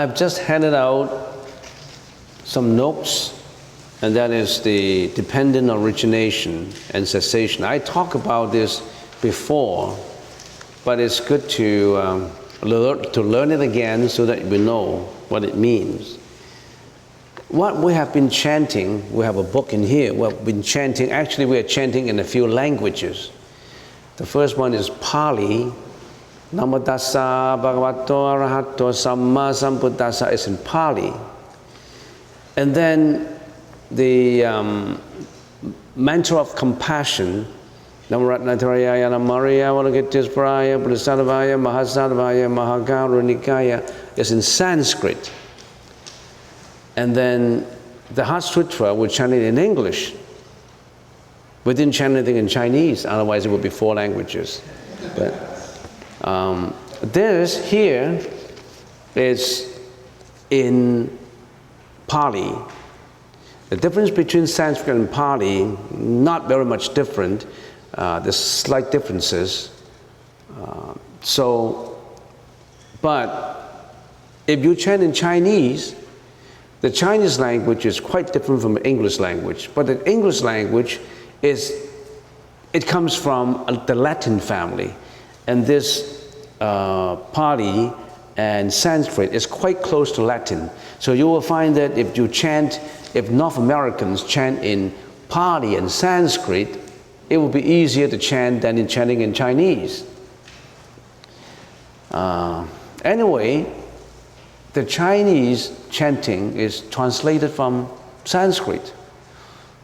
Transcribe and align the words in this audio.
I've 0.00 0.16
just 0.16 0.38
handed 0.38 0.72
out 0.72 1.36
some 2.44 2.74
notes, 2.74 3.38
and 4.00 4.16
that 4.16 4.30
is 4.30 4.62
the 4.62 5.08
dependent 5.08 5.68
origination 5.68 6.72
and 6.94 7.06
cessation. 7.06 7.64
I 7.64 7.80
talked 7.80 8.14
about 8.14 8.50
this 8.50 8.80
before, 9.20 9.98
but 10.86 11.00
it's 11.00 11.20
good 11.20 11.46
to, 11.50 11.98
um, 11.98 12.30
learn, 12.62 13.12
to 13.12 13.20
learn 13.20 13.50
it 13.50 13.60
again 13.60 14.08
so 14.08 14.24
that 14.24 14.42
we 14.42 14.56
know 14.56 15.00
what 15.28 15.44
it 15.44 15.58
means. 15.58 16.16
What 17.48 17.76
we 17.76 17.92
have 17.92 18.10
been 18.14 18.30
chanting, 18.30 19.12
we 19.12 19.26
have 19.26 19.36
a 19.36 19.42
book 19.42 19.74
in 19.74 19.82
here, 19.82 20.14
we've 20.14 20.46
been 20.46 20.62
chanting, 20.62 21.10
actually, 21.10 21.44
we 21.44 21.58
are 21.58 21.62
chanting 21.62 22.08
in 22.08 22.20
a 22.20 22.24
few 22.24 22.48
languages. 22.48 23.30
The 24.16 24.24
first 24.24 24.56
one 24.56 24.72
is 24.72 24.88
Pali. 24.88 25.70
Namo 26.52 26.84
tassa 26.84 27.56
bhagavato 27.60 28.26
arahato 28.26 28.90
samma 28.92 29.52
sambuddhassa 29.52 30.32
is 30.32 30.48
in 30.48 30.58
Pali. 30.58 31.12
And 32.56 32.74
then 32.74 33.38
the 33.92 34.44
um, 34.44 35.00
mantra 35.94 36.38
of 36.38 36.56
compassion, 36.56 37.46
Namaratnataraya 38.08 39.08
Namaria 39.10 39.70
Valagitisparaya 39.70 40.82
Buddhasadavaya 40.82 41.56
Mahasadavaya 41.56 42.50
Mahakarunikaya 42.50 44.18
is 44.18 44.32
in 44.32 44.42
Sanskrit. 44.42 45.30
And 46.96 47.14
then 47.14 47.64
the 48.14 48.24
Heart 48.24 48.42
Sutra, 48.42 48.92
we 48.92 49.06
chant 49.06 49.32
it 49.32 49.42
in 49.42 49.56
English. 49.56 50.14
We 51.64 51.74
didn't 51.74 51.94
chant 51.94 52.16
anything 52.16 52.36
in 52.36 52.48
Chinese, 52.48 53.06
otherwise 53.06 53.46
it 53.46 53.50
would 53.50 53.62
be 53.62 53.70
four 53.70 53.94
languages. 53.94 54.60
But 55.14 55.49
um, 56.30 56.74
this 57.02 57.58
here 57.68 58.24
is 59.16 59.80
in 60.50 61.18
Pali. 62.06 62.54
The 63.70 63.76
difference 63.76 64.10
between 64.10 64.46
Sanskrit 64.46 64.96
and 64.96 65.10
Pali, 65.10 65.64
not 65.90 66.46
very 66.46 66.64
much 66.64 66.94
different. 66.94 67.46
Uh, 67.94 68.20
there's 68.20 68.36
slight 68.36 68.92
differences. 68.92 69.70
Uh, 70.56 70.94
so, 71.20 71.98
but 73.02 73.96
if 74.46 74.62
you 74.62 74.76
chant 74.76 75.02
in 75.02 75.12
Chinese, 75.12 75.96
the 76.80 76.90
Chinese 76.90 77.40
language 77.40 77.86
is 77.86 77.98
quite 77.98 78.32
different 78.32 78.62
from 78.62 78.74
the 78.74 78.86
English 78.86 79.18
language. 79.18 79.70
But 79.74 79.86
the 79.86 80.08
English 80.08 80.42
language 80.42 81.00
is, 81.42 81.72
it 82.72 82.86
comes 82.86 83.16
from 83.16 83.64
the 83.86 83.94
Latin 83.96 84.38
family. 84.38 84.94
And 85.46 85.66
this 85.66 86.19
uh, 86.60 87.16
Pali 87.16 87.92
and 88.36 88.72
Sanskrit 88.72 89.34
is 89.34 89.46
quite 89.46 89.82
close 89.82 90.12
to 90.12 90.22
Latin. 90.22 90.70
So 90.98 91.12
you 91.12 91.26
will 91.26 91.40
find 91.40 91.76
that 91.76 91.98
if 91.98 92.16
you 92.16 92.28
chant, 92.28 92.80
if 93.14 93.30
North 93.30 93.58
Americans 93.58 94.24
chant 94.24 94.64
in 94.64 94.94
Pali 95.28 95.76
and 95.76 95.90
Sanskrit, 95.90 96.78
it 97.28 97.36
will 97.36 97.48
be 97.48 97.62
easier 97.62 98.08
to 98.08 98.18
chant 98.18 98.62
than 98.62 98.78
in 98.78 98.88
chanting 98.88 99.20
in 99.20 99.32
Chinese. 99.32 100.04
Uh, 102.10 102.66
anyway, 103.04 103.72
the 104.72 104.84
Chinese 104.84 105.72
chanting 105.90 106.56
is 106.56 106.80
translated 106.90 107.50
from 107.50 107.88
Sanskrit. 108.24 108.92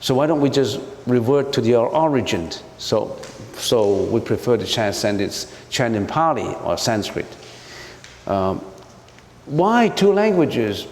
So 0.01 0.15
why 0.15 0.27
don't 0.27 0.41
we 0.41 0.51
just 0.51 0.81
revert 1.07 1.53
to 1.55 1.61
the 1.61 1.77
origin? 1.77 2.51
So, 2.79 3.19
so 3.57 4.05
we 4.05 4.21
prefer 4.21 4.57
to 4.57 4.65
chant, 4.65 5.21
it, 5.21 5.53
chant 5.71 5.97
in 5.97 6.07
Pali 6.07 6.55
or 6.65 6.77
Sanskrit. 6.77 7.27
Um, 8.27 8.59
why 9.47 9.89
two 9.89 10.13
languages, 10.13 10.87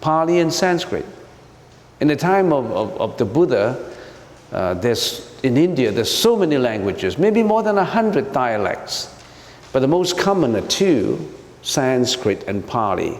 Pali 0.00 0.40
and 0.40 0.52
Sanskrit? 0.52 1.06
In 2.00 2.08
the 2.08 2.16
time 2.16 2.52
of, 2.52 2.70
of, 2.72 3.00
of 3.00 3.16
the 3.16 3.24
Buddha, 3.24 3.92
uh, 4.52 4.74
there's, 4.74 5.30
in 5.42 5.56
India, 5.56 5.90
there's 5.92 6.10
so 6.10 6.36
many 6.36 6.58
languages, 6.58 7.16
maybe 7.16 7.42
more 7.42 7.62
than 7.62 7.78
a 7.78 7.84
hundred 7.84 8.32
dialects. 8.32 9.14
But 9.72 9.80
the 9.80 9.88
most 9.88 10.18
common 10.18 10.54
are 10.56 10.66
two, 10.66 11.32
Sanskrit 11.62 12.44
and 12.48 12.66
Pali. 12.66 13.18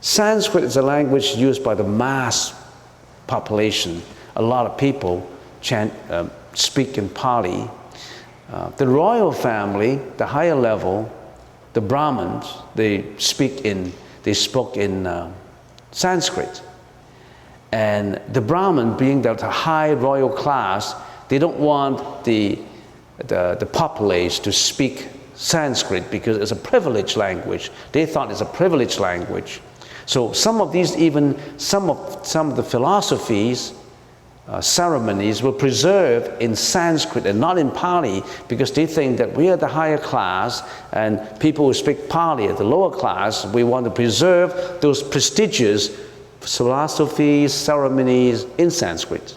Sanskrit 0.00 0.64
is 0.64 0.76
a 0.76 0.82
language 0.82 1.36
used 1.36 1.62
by 1.62 1.74
the 1.74 1.84
mass 1.84 2.54
population. 3.26 4.02
A 4.36 4.42
lot 4.42 4.66
of 4.66 4.78
people 4.78 5.30
chant, 5.60 5.92
uh, 6.08 6.28
speak 6.54 6.98
in 6.98 7.08
Pali. 7.08 7.68
Uh, 8.52 8.70
the 8.70 8.86
royal 8.86 9.32
family, 9.32 10.00
the 10.16 10.26
higher 10.26 10.54
level, 10.54 11.10
the 11.72 11.80
Brahmins, 11.80 12.46
they 12.74 13.04
speak 13.16 13.64
in, 13.64 13.92
they 14.22 14.34
spoke 14.34 14.76
in 14.76 15.06
uh, 15.06 15.32
Sanskrit. 15.92 16.62
And 17.72 18.20
the 18.32 18.40
Brahmin, 18.40 18.96
being 18.96 19.22
the 19.22 19.34
high 19.48 19.92
royal 19.92 20.28
class, 20.28 20.94
they 21.28 21.38
don't 21.38 21.58
want 21.58 22.24
the, 22.24 22.58
the, 23.18 23.56
the 23.60 23.66
populace 23.66 24.40
to 24.40 24.52
speak 24.52 25.06
Sanskrit 25.34 26.10
because 26.10 26.36
it's 26.36 26.50
a 26.50 26.56
privileged 26.56 27.16
language. 27.16 27.70
They 27.92 28.04
thought 28.04 28.30
it's 28.32 28.40
a 28.40 28.44
privileged 28.46 28.98
language. 28.98 29.60
So 30.06 30.32
some 30.32 30.60
of 30.60 30.72
these, 30.72 30.96
even 30.96 31.38
some 31.56 31.88
of, 31.88 32.26
some 32.26 32.50
of 32.50 32.56
the 32.56 32.64
philosophies, 32.64 33.72
uh, 34.50 34.60
ceremonies 34.60 35.42
were 35.42 35.52
preserved 35.52 36.42
in 36.42 36.56
Sanskrit 36.56 37.24
and 37.24 37.38
not 37.38 37.56
in 37.56 37.70
Pali 37.70 38.20
because 38.48 38.72
they 38.72 38.84
think 38.84 39.16
that 39.18 39.32
we 39.32 39.48
are 39.48 39.56
the 39.56 39.68
higher 39.68 39.96
class 39.96 40.68
and 40.92 41.20
people 41.38 41.66
who 41.66 41.72
speak 41.72 42.08
Pali 42.08 42.48
are 42.48 42.54
the 42.54 42.64
lower 42.64 42.90
class. 42.90 43.46
We 43.46 43.62
want 43.62 43.84
to 43.84 43.92
preserve 43.92 44.80
those 44.80 45.04
prestigious 45.04 45.96
philosophies, 46.40 47.54
ceremonies 47.54 48.44
in 48.58 48.72
Sanskrit. 48.72 49.36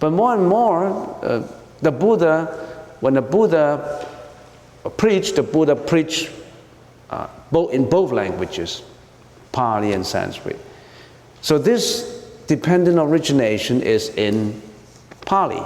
But 0.00 0.10
more 0.10 0.34
and 0.34 0.48
more, 0.48 0.86
uh, 1.22 1.46
the 1.80 1.92
Buddha, 1.92 2.46
when 2.98 3.14
the 3.14 3.22
Buddha 3.22 4.08
preached, 4.96 5.36
the 5.36 5.44
Buddha 5.44 5.76
preached 5.76 6.32
uh, 7.10 7.28
both 7.52 7.72
in 7.72 7.88
both 7.88 8.10
languages, 8.10 8.82
Pali 9.52 9.92
and 9.92 10.04
Sanskrit. 10.04 10.58
So 11.42 11.58
this 11.58 12.11
dependent 12.56 12.98
origination 12.98 13.80
is 13.80 14.10
in 14.10 14.60
Pali. 15.24 15.62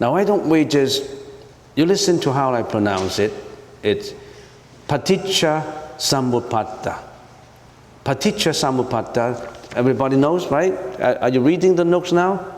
Now 0.00 0.12
why 0.12 0.24
don't 0.24 0.48
we 0.48 0.64
just, 0.64 1.04
you 1.74 1.84
listen 1.84 2.18
to 2.20 2.32
how 2.32 2.54
I 2.54 2.62
pronounce 2.62 3.18
it, 3.18 3.30
it's 3.82 4.14
Paticca 4.88 5.98
Samuppada. 5.98 6.98
Paticca 8.06 8.54
Samuppada, 8.54 9.76
everybody 9.76 10.16
knows, 10.16 10.50
right? 10.50 10.72
Are 10.98 11.28
you 11.28 11.42
reading 11.42 11.74
the 11.74 11.84
notes 11.84 12.10
now? 12.10 12.54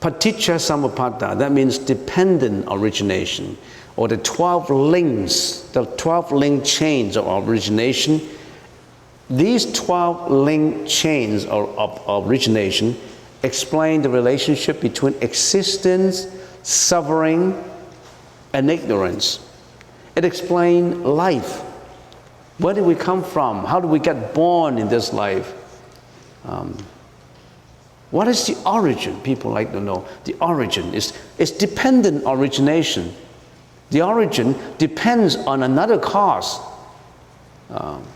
Paticca 0.00 0.56
Samuppada, 0.56 1.36
that 1.36 1.52
means 1.52 1.76
dependent 1.76 2.64
origination, 2.70 3.58
or 3.96 4.08
the 4.08 4.16
12 4.16 4.70
links, 4.70 5.68
the 5.74 5.84
12 5.84 6.32
link 6.32 6.64
chains 6.64 7.14
of 7.18 7.46
origination. 7.46 8.22
These 9.32 9.72
12 9.72 10.30
link 10.30 10.86
chains 10.86 11.46
of, 11.46 11.78
of 11.78 12.26
origination 12.26 13.00
explain 13.42 14.02
the 14.02 14.10
relationship 14.10 14.78
between 14.82 15.14
existence, 15.22 16.26
suffering, 16.62 17.64
and 18.52 18.70
ignorance. 18.70 19.40
It 20.16 20.26
explains 20.26 20.96
life. 20.96 21.60
Where 22.58 22.74
did 22.74 22.84
we 22.84 22.94
come 22.94 23.24
from? 23.24 23.64
How 23.64 23.80
did 23.80 23.90
we 23.90 24.00
get 24.00 24.34
born 24.34 24.76
in 24.76 24.90
this 24.90 25.14
life? 25.14 25.54
Um, 26.44 26.76
what 28.10 28.28
is 28.28 28.46
the 28.46 28.62
origin? 28.68 29.18
People 29.22 29.50
like 29.50 29.72
to 29.72 29.80
know. 29.80 30.06
The 30.24 30.34
origin 30.42 30.92
is, 30.92 31.18
is 31.38 31.50
dependent 31.52 32.24
origination. 32.26 33.14
The 33.88 34.02
origin 34.02 34.54
depends 34.76 35.36
on 35.36 35.62
another 35.62 35.98
cause. 35.98 36.60
Um, 37.70 38.06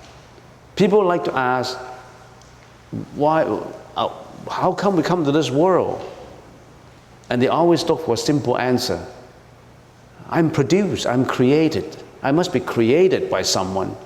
people 0.77 1.05
like 1.05 1.25
to 1.25 1.35
ask, 1.35 1.77
why, 3.15 3.43
uh, 3.43 4.13
how 4.51 4.73
come 4.73 4.97
we 4.97 5.03
come 5.03 5.25
to 5.25 5.33
this 5.33 5.51
world? 5.51 6.13
And 7.29 7.43
they 7.43 7.49
always 7.49 7.83
look 7.85 8.05
for 8.05 8.15
a 8.15 8.19
simple 8.19 8.57
answer. 8.57 9.05
I'm 10.29 10.51
produced, 10.51 11.07
I'm 11.07 11.25
created. 11.25 11.97
I 12.23 12.33
must 12.33 12.53
be 12.53 12.61
created 12.61 13.29
by 13.31 13.43
someone. 13.43 13.97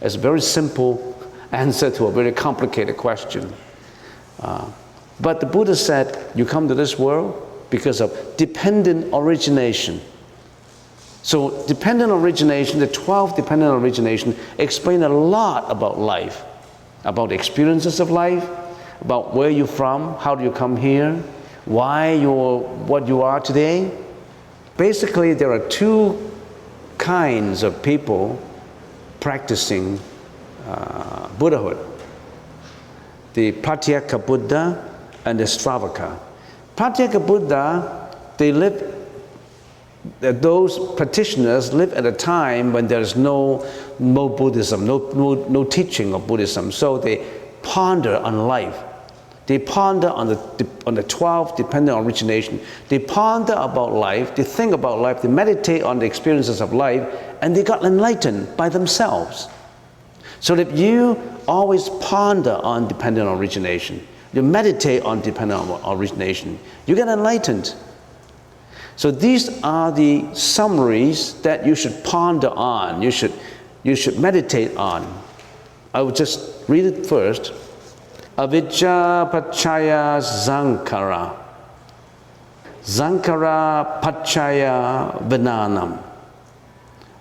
It's 0.00 0.14
a 0.14 0.18
very 0.18 0.40
simple 0.40 1.18
answer 1.52 1.90
to 1.90 2.06
a 2.06 2.12
very 2.12 2.32
complicated 2.32 2.96
question. 2.96 3.52
Uh, 4.40 4.70
but 5.20 5.40
the 5.40 5.46
Buddha 5.46 5.76
said, 5.76 6.30
you 6.34 6.44
come 6.44 6.68
to 6.68 6.74
this 6.74 6.98
world 6.98 7.48
because 7.70 8.00
of 8.00 8.36
dependent 8.36 9.12
origination. 9.12 10.00
So 11.22 11.64
dependent 11.66 12.10
origination, 12.10 12.80
the 12.80 12.88
12 12.88 13.36
dependent 13.36 13.72
origination 13.72 14.36
explain 14.58 15.02
a 15.02 15.08
lot 15.08 15.70
about 15.70 15.98
life, 15.98 16.42
about 17.04 17.30
experiences 17.30 18.00
of 18.00 18.10
life, 18.10 18.48
about 19.00 19.34
where 19.34 19.50
you're 19.50 19.66
from, 19.66 20.14
how 20.18 20.34
do 20.34 20.42
you 20.42 20.50
come 20.50 20.76
here, 20.76 21.14
why 21.64 22.12
you're 22.12 22.58
what 22.58 23.06
you 23.06 23.22
are 23.22 23.40
today. 23.40 23.90
Basically, 24.76 25.34
there 25.34 25.52
are 25.52 25.68
two 25.68 26.30
kinds 26.98 27.62
of 27.62 27.82
people 27.82 28.40
practicing 29.20 30.00
uh, 30.66 31.28
Buddhahood. 31.38 31.78
The 33.34 33.52
Pratyeka 33.52 34.24
Buddha 34.26 34.92
and 35.24 35.38
the 35.38 35.44
Sravaka. 35.44 36.18
Pratyeka 36.76 37.24
Buddha, 37.24 38.14
they 38.38 38.50
live 38.52 38.91
that 40.20 40.42
those 40.42 40.78
practitioners 40.94 41.72
live 41.72 41.92
at 41.92 42.06
a 42.06 42.12
time 42.12 42.72
when 42.72 42.88
there's 42.88 43.14
no, 43.14 43.66
no 43.98 44.28
Buddhism, 44.28 44.84
no, 44.86 44.98
no, 45.14 45.34
no 45.48 45.64
teaching 45.64 46.12
of 46.14 46.26
Buddhism. 46.26 46.72
So 46.72 46.98
they 46.98 47.24
ponder 47.62 48.16
on 48.16 48.46
life. 48.46 48.82
They 49.46 49.58
ponder 49.58 50.08
on 50.08 50.28
the, 50.28 50.66
on 50.86 50.94
the 50.94 51.02
12 51.02 51.56
dependent 51.56 51.98
origination. 51.98 52.60
They 52.88 52.98
ponder 52.98 53.54
about 53.54 53.92
life, 53.92 54.34
they 54.34 54.44
think 54.44 54.72
about 54.72 55.00
life, 55.00 55.22
they 55.22 55.28
meditate 55.28 55.82
on 55.82 55.98
the 55.98 56.06
experiences 56.06 56.60
of 56.60 56.72
life, 56.72 57.06
and 57.40 57.54
they 57.54 57.64
got 57.64 57.84
enlightened 57.84 58.56
by 58.56 58.68
themselves. 58.68 59.48
So 60.40 60.54
that 60.54 60.72
you 60.72 61.20
always 61.46 61.88
ponder 62.00 62.54
on 62.62 62.88
dependent 62.88 63.28
origination, 63.28 64.06
you 64.32 64.42
meditate 64.42 65.02
on 65.02 65.20
dependent 65.20 65.68
origination, 65.86 66.58
you 66.86 66.94
get 66.94 67.08
enlightened. 67.08 67.74
So 68.96 69.10
these 69.10 69.62
are 69.62 69.90
the 69.90 70.32
summaries 70.34 71.40
that 71.42 71.66
you 71.66 71.74
should 71.74 72.04
ponder 72.04 72.50
on, 72.50 73.02
you 73.02 73.10
should, 73.10 73.32
you 73.82 73.96
should 73.96 74.18
meditate 74.18 74.76
on. 74.76 75.22
I 75.94 76.02
will 76.02 76.12
just 76.12 76.68
read 76.68 76.84
it 76.84 77.06
first. 77.06 77.52
Avijja 78.38 79.30
Paccaya 79.30 80.20
Sankhara. 80.22 81.36
Sankhara 82.82 84.00
Paccaya 84.02 85.20
Vinnanam. 85.28 86.02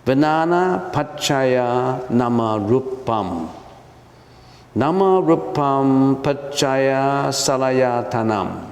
Vinnana 0.05 0.91
Paccaya 0.91 2.09
Nama 2.09 2.59
Rupam. 2.59 3.49
Nama 4.73 5.21
Rupam 5.21 6.23
Paccaya 6.23 7.27
Salayatanam. 7.29 8.70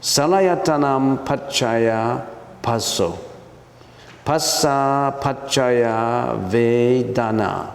Salayatanam 0.00 1.26
Pachaya 1.26 2.22
Paso. 2.62 3.18
Passa 4.24 5.10
Pachaya 5.20 6.38
Vedana. 6.48 7.74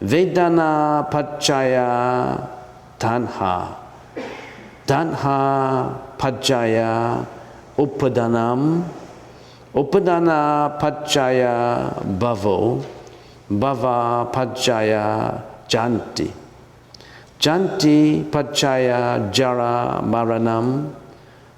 Vedana 0.00 1.02
Pachaya 1.10 2.38
Tanha. 3.00 3.74
Tanha 4.86 5.98
Pachaya 6.16 7.26
Upadanam. 7.78 8.84
Upadana 9.74 10.78
Pachaya 10.78 12.00
Bhavo. 12.16 12.84
Bhava 13.50 14.30
Pachaya 14.32 15.42
Janti. 15.66 16.30
Janti 17.40 18.22
Pachaya 18.30 19.32
Jara 19.32 20.00
Maranam. 20.00 20.94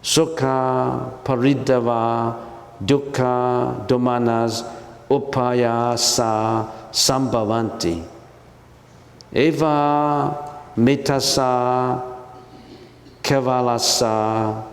Sukha, 0.07 1.25
Paridava, 1.25 2.37
Dukkha, 2.81 3.89
Domanas, 3.89 4.63
Upayasa, 5.11 6.71
Sambhavanti. 6.93 8.05
Eva, 9.33 10.71
Mitasa, 10.77 12.05
Kevalasa, 13.21 14.65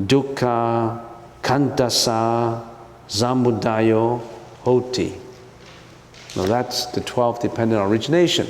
Dukkha, 0.00 1.00
Kantasa, 1.40 2.64
Samudayo, 3.08 4.20
Hoti. 4.64 5.14
Now 6.34 6.46
that's 6.46 6.86
the 6.86 7.02
12 7.02 7.38
dependent 7.38 7.80
origination. 7.80 8.48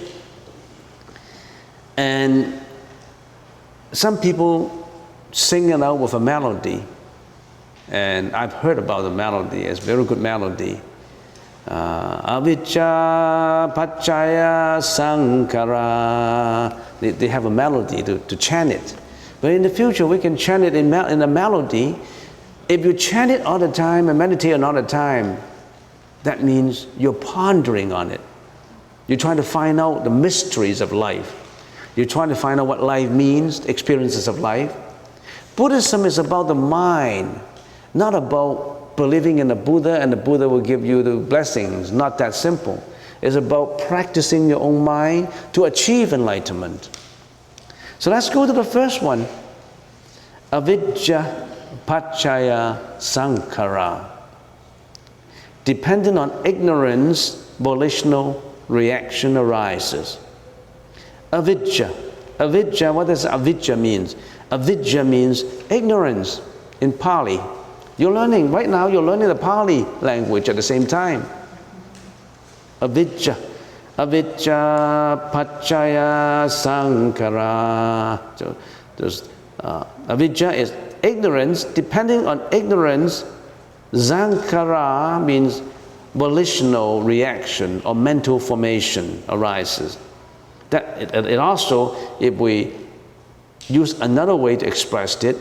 And 1.99 2.59
some 3.93 4.17
people 4.17 4.82
sing 5.33 5.71
it 5.71 5.83
out 5.83 5.99
with 5.99 6.15
a 6.15 6.21
melody. 6.21 6.85
And 7.89 8.35
I've 8.35 8.53
heard 8.53 8.79
about 8.79 9.03
the 9.03 9.11
melody, 9.11 9.63
it's 9.63 9.81
very 9.81 10.05
good 10.05 10.19
melody. 10.19 10.81
Uh, 11.67 12.41
Avijja 12.41 13.73
Paccaya 13.75 14.79
Sankhara. 14.81 16.81
They, 17.01 17.11
they 17.11 17.29
have 17.29 17.45
a 17.45 17.51
melody 17.51 18.03
to, 18.03 18.19
to 18.19 18.37
chant 18.37 18.73
it. 18.73 18.97
But 19.41 19.53
in 19.53 19.63
the 19.63 19.71
future, 19.71 20.07
we 20.07 20.19
can 20.19 20.37
chant 20.37 20.65
it 20.65 20.75
in, 20.75 20.93
in 20.93 21.23
a 21.23 21.27
melody. 21.27 21.99
If 22.69 22.85
you 22.85 22.93
chant 22.93 23.31
it 23.31 23.43
all 23.43 23.59
the 23.59 23.71
time 23.71 24.09
and 24.09 24.19
meditate 24.19 24.61
all 24.63 24.73
the 24.73 24.83
time, 24.83 25.39
that 26.23 26.43
means 26.43 26.87
you're 26.97 27.13
pondering 27.13 27.93
on 27.93 28.11
it. 28.11 28.21
You're 29.07 29.19
trying 29.19 29.37
to 29.37 29.43
find 29.43 29.81
out 29.81 30.05
the 30.05 30.11
mysteries 30.11 30.81
of 30.81 30.93
life. 30.93 31.39
You're 31.97 32.07
trying 32.07 32.31
to 32.31 32.37
find 32.37 32.61
out 32.61 32.67
what 32.67 32.83
life 32.83 33.11
means, 33.11 33.67
experiences 33.67 34.29
of 34.29 34.39
life. 34.39 34.75
Buddhism 35.57 36.05
is 36.05 36.19
about 36.19 36.49
the 36.49 36.55
mind, 36.55 37.39
not 37.95 38.15
about 38.15 38.97
believing 38.97 39.39
in 39.39 39.49
the 39.49 39.55
Buddha 39.55 40.01
and 40.01 40.13
the 40.13 40.17
Buddha 40.17 40.49
will 40.49 40.61
give 40.61 40.85
you 40.85 41.03
the 41.03 41.17
blessings. 41.17 41.93
Not 41.93 42.19
that 42.19 42.35
simple. 42.35 42.83
It's 43.21 43.37
about 43.37 43.81
practicing 43.81 44.49
your 44.49 44.61
own 44.61 44.83
mind 44.85 45.29
to 45.53 45.65
achieve 45.65 46.13
enlightenment. 46.13 46.91
So 47.99 48.11
let's 48.11 48.31
go 48.31 48.47
to 48.47 48.53
the 48.53 48.65
first 48.65 49.03
one 49.03 49.27
Avijja 50.53 51.49
Paccaya 51.87 52.97
Sankhara. 52.99 54.11
Dependent 55.65 56.19
on 56.19 56.47
ignorance, 56.47 57.49
volitional 57.61 58.43
reaction 58.69 59.37
arises. 59.37 60.19
Avijja. 61.33 61.95
Avijja, 62.39 62.93
what 62.93 63.07
does 63.07 63.25
avijja 63.25 63.79
means? 63.79 64.17
Avidya 64.53 65.03
means 65.03 65.45
ignorance 65.71 66.43
in 66.83 66.93
Pali. 66.93 67.41
You're 67.97 68.13
learning, 68.13 68.53
right 68.53 68.69
now, 68.69 68.87
you're 68.87 69.03
learning 69.03 69.29
the 69.29 69.35
Pali 69.35 69.85
language 70.03 70.51
at 70.51 70.57
the 70.57 70.63
same 70.63 70.87
time. 70.87 71.25
Avidya. 72.83 73.37
Avidya 73.97 75.31
Paccaya 75.33 76.49
Sankhara. 76.53 78.21
So 78.39 78.57
there's, 78.97 79.29
uh, 79.61 79.87
is 80.55 80.73
ignorance. 81.03 81.65
Depending 81.65 82.27
on 82.27 82.43
ignorance, 82.53 83.25
Sankhara 83.93 85.25
means 85.25 85.63
volitional 86.15 87.03
reaction 87.03 87.81
or 87.87 87.95
mental 87.95 88.39
formation 88.39 89.23
arises. 89.31 89.97
That 90.69 91.01
it, 91.01 91.27
it 91.27 91.39
also, 91.39 91.97
if 92.21 92.35
we 92.35 92.82
use 93.69 94.01
another 94.01 94.37
way 94.37 94.57
to 94.57 94.67
express 94.67 95.23
it. 95.25 95.37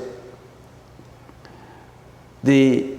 The 2.44 2.98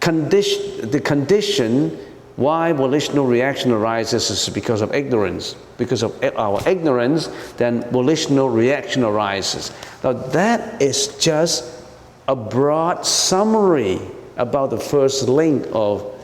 condition, 0.00 0.90
the 0.90 1.00
condition 1.00 1.98
why 2.36 2.72
volitional 2.72 3.26
reaction 3.26 3.72
arises 3.72 4.30
is 4.30 4.48
because 4.48 4.80
of 4.80 4.94
ignorance. 4.94 5.56
Because 5.76 6.04
of 6.04 6.22
our 6.36 6.62
ignorance, 6.68 7.26
then 7.56 7.82
volitional 7.90 8.48
reaction 8.48 9.02
arises. 9.02 9.72
Now, 10.04 10.12
that 10.12 10.80
is 10.80 11.16
just 11.18 11.82
a 12.28 12.36
broad 12.36 13.04
summary 13.04 14.00
about 14.36 14.70
the 14.70 14.78
first 14.78 15.28
link 15.28 15.66
of 15.72 16.14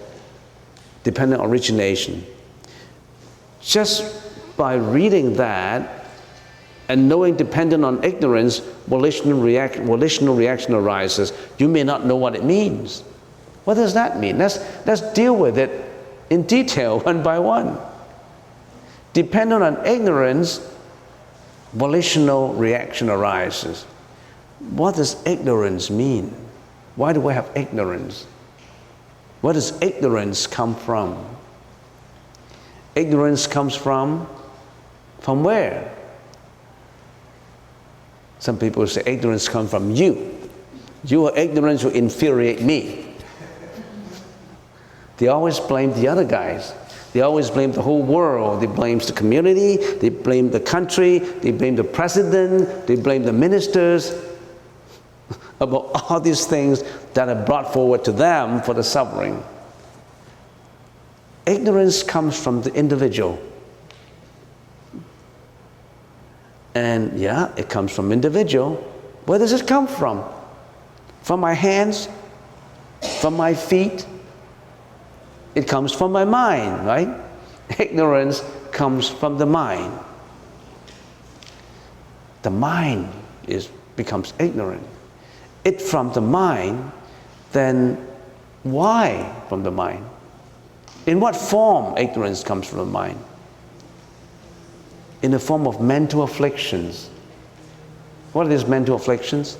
dependent 1.03 1.43
origination. 1.43 2.25
Just 3.61 4.57
by 4.57 4.75
reading 4.75 5.35
that, 5.35 6.04
and 6.89 7.09
knowing 7.09 7.37
dependent 7.37 7.85
on 7.85 8.03
ignorance, 8.05 8.59
volitional, 8.87 9.41
react, 9.41 9.77
volitional 9.77 10.35
reaction 10.35 10.75
arises. 10.75 11.33
You 11.59 11.69
may 11.69 11.83
not 11.83 12.05
know 12.05 12.17
what 12.17 12.35
it 12.35 12.45
means. 12.45 13.01
What 13.65 13.75
does 13.75 13.95
that 13.95 14.19
mean? 14.19 14.39
Let's, 14.39 14.59
let's 14.87 15.01
deal 15.13 15.35
with 15.35 15.59
it 15.59 15.91
in 16.31 16.43
detail, 16.43 17.01
one 17.01 17.23
by 17.23 17.39
one. 17.39 17.79
Dependent 19.13 19.63
on 19.63 19.87
ignorance, 19.87 20.59
volitional 21.73 22.53
reaction 22.55 23.09
arises. 23.09 23.85
What 24.71 24.97
does 24.97 25.25
ignorance 25.27 25.91
mean? 25.91 26.35
Why 26.97 27.13
do 27.13 27.21
we 27.21 27.33
have 27.33 27.51
ignorance? 27.55 28.25
Where 29.41 29.55
does 29.55 29.81
ignorance 29.83 30.47
come 30.47 30.75
from? 30.75 31.25
Ignorance 32.95 33.47
comes 33.47 33.75
from 33.75 34.29
from 35.25 35.43
where? 35.43 35.91
Some 38.45 38.59
people 38.59 38.87
say 38.87 39.03
ignorance 39.07 39.49
comes 39.49 39.71
from 39.71 39.93
you. 39.93 40.39
You 41.03 41.35
ignorance 41.35 41.83
will 41.83 41.93
infuriate 41.93 42.61
me. 42.61 43.07
They 45.17 45.29
always 45.29 45.59
blame 45.59 45.95
the 45.95 46.09
other 46.09 46.25
guys. 46.25 46.75
They 47.15 47.23
always 47.23 47.49
blame 47.49 47.73
the 47.73 47.81
whole 47.81 48.03
world. 48.03 48.61
They 48.61 48.67
blame 48.67 48.99
the 48.99 49.15
community, 49.15 49.79
they 49.79 50.11
blame 50.11 50.51
the 50.51 50.61
country, 50.61 51.21
they 51.21 51.53
blame 51.53 51.75
the 51.75 51.85
president, 51.85 52.87
they 52.87 52.97
blame 52.97 53.23
the 53.23 53.33
ministers 53.33 54.15
about 55.61 56.11
all 56.11 56.21
these 56.21 56.45
things 56.45 56.85
that 57.15 57.31
are 57.31 57.47
brought 57.47 57.73
forward 57.73 58.05
to 58.05 58.13
them 58.13 58.61
for 58.61 58.75
the 58.75 58.85
suffering. 58.85 59.43
Ignorance 61.47 62.03
comes 62.03 62.39
from 62.39 62.61
the 62.61 62.75
individual. 62.75 63.39
And 66.75 67.19
yeah, 67.19 67.53
it 67.57 67.69
comes 67.69 67.93
from 67.93 68.11
individual. 68.13 68.75
Where 69.27 69.39
does 69.39 69.53
it 69.53 69.67
come 69.67 69.87
from? 69.87 70.25
From 71.23 71.41
my 71.41 71.55
hands? 71.55 72.09
From 73.21 73.37
my 73.37 73.55
feet? 73.55 74.07
It 75.55 75.69
comes 75.69 75.93
from 75.93 76.13
my 76.13 76.25
mind, 76.25 76.87
right? 76.87 77.09
Ignorance 77.79 78.43
comes 78.73 79.09
from 79.09 79.39
the 79.39 79.47
mind. 79.47 79.99
The 82.43 82.51
mind 82.51 83.09
is, 83.47 83.69
becomes 83.97 84.35
ignorant. 84.39 84.87
It 85.65 85.81
from 85.81 86.13
the 86.13 86.21
mind, 86.21 86.91
then 87.53 87.97
why 88.65 89.33
from 89.49 89.63
the 89.63 89.71
mind? 89.71 90.05
In 91.07 91.21
what 91.21 91.37
form 91.37 91.97
ignorance 91.97 92.43
comes 92.43 92.67
from 92.67 92.79
the 92.79 92.85
mind? 92.85 93.19
In 95.25 95.31
the 95.31 95.39
form 95.39 95.67
of 95.67 95.81
mental 95.81 96.23
afflictions. 96.23 97.09
What 98.35 98.45
are 98.45 98.51
these 98.51 98.67
mental 98.67 98.95
afflictions? 98.95 99.57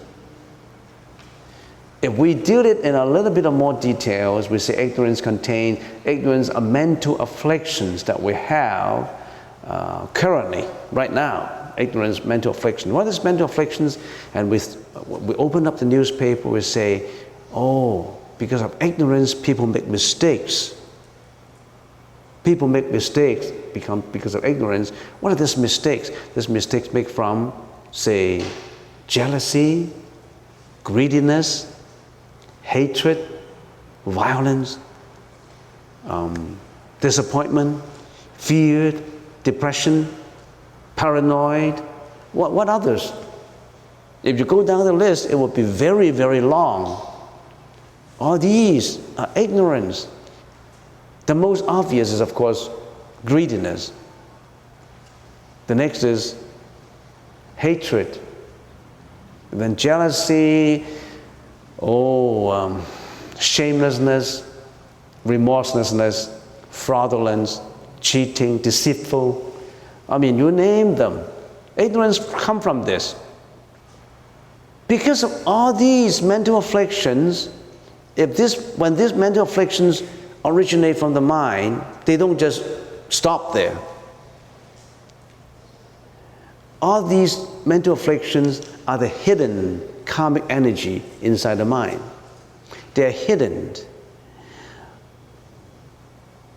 If 2.03 2.19
we 2.19 2.35
deal 2.35 2.67
it 2.67 2.81
in 2.81 2.95
a 2.95 3.07
little 3.07 3.31
bit 3.31 3.47
of 3.47 3.55
more 3.55 3.73
details, 3.73 4.51
we 4.51 4.59
say 4.59 4.77
ignorance 4.77 5.23
contains 5.23 5.83
ignorance 6.05 6.51
are 6.51 6.61
mental 6.61 7.19
afflictions 7.19 8.03
that 8.03 8.23
we 8.23 8.35
have 8.35 9.11
uh, 9.65 10.07
currently, 10.09 10.67
right 10.93 11.11
now. 11.11 11.73
Ignorance, 11.79 12.27
mental 12.27 12.51
affliction. 12.51 12.93
What 12.93 13.07
is 13.07 13.25
mental 13.25 13.47
afflictions? 13.47 13.97
And 14.35 14.51
we, 14.51 14.61
we 15.07 15.35
open 15.37 15.67
up 15.67 15.79
the 15.79 15.87
newspaper, 15.87 16.51
we 16.51 16.61
say, 16.61 17.11
oh, 17.55 18.21
because 18.37 18.61
of 18.61 18.77
ignorance, 18.83 19.33
people 19.33 19.67
make 19.67 19.87
mistakes. 19.87 20.79
People 22.45 22.69
make 22.69 22.91
mistakes 22.91 23.51
become, 23.75 24.03
because 24.13 24.35
of 24.35 24.45
ignorance. 24.45 24.91
What 25.21 25.33
are 25.33 25.37
these 25.37 25.57
mistakes? 25.57 26.11
These 26.35 26.49
mistakes 26.49 26.93
make 26.93 27.09
from, 27.09 27.53
say, 27.93 28.45
jealousy, 29.07 29.91
greediness, 30.85 31.71
hatred, 32.63 33.19
violence, 34.07 34.79
um, 36.07 36.59
disappointment, 37.01 37.83
fear, 38.35 38.95
depression, 39.43 40.09
paranoid. 40.97 41.79
What, 42.33 42.53
what 42.53 42.69
others? 42.69 43.13
If 44.23 44.39
you 44.39 44.45
go 44.45 44.65
down 44.65 44.85
the 44.87 44.93
list, 44.93 45.29
it 45.31 45.35
will 45.35 45.49
be 45.49 45.63
very, 45.63 46.11
very 46.11 46.41
long. 46.41 47.11
All 48.19 48.39
these 48.39 48.99
are 49.19 49.29
ignorance. 49.37 50.09
The 51.27 51.35
most 51.35 51.65
obvious 51.67 52.13
is, 52.13 52.21
of 52.21 52.35
course, 52.35 52.71
greediness. 53.25 53.93
The 55.67 55.75
next 55.75 56.03
is 56.03 56.37
hatred. 57.57 58.19
then 59.51 59.77
jealousy, 59.77 60.85
oh, 61.81 62.51
um, 62.51 62.83
shamelessness, 63.39 64.51
remorselessness, 65.25 66.43
fraudulence, 66.71 67.61
cheating, 68.01 68.59
deceitful. 68.59 69.53
I 70.09 70.19
mean, 70.19 70.37
you 70.37 70.51
name 70.51 70.97
them. 70.97 71.25
Ignorance 71.77 72.19
come 72.19 72.61
from 72.61 72.83
this. 72.83 73.15
Because 74.87 75.23
of 75.23 75.33
all 75.47 75.73
these 75.73 76.21
mental 76.21 76.59
afflictions, 76.59 77.49
if 78.17 78.37
this, 78.37 78.75
when 78.77 78.97
these 78.97 79.15
mental 79.15 79.45
afflictions 79.45 80.03
originate 80.45 80.99
from 80.99 81.15
the 81.15 81.21
mind, 81.21 81.83
they 82.05 82.17
don't 82.17 82.39
just 82.39 82.63
stop 83.15 83.55
there. 83.55 83.79
All 86.83 87.03
these 87.03 87.39
mental 87.65 87.95
afflictions 87.95 88.61
are 88.87 88.99
the 88.99 89.09
hidden 89.09 89.81
karmic 90.05 90.45
energy 90.51 91.03
inside 91.23 91.55
the 91.55 91.65
mind. 91.65 92.03
They're 92.95 93.11
hidden. 93.11 93.75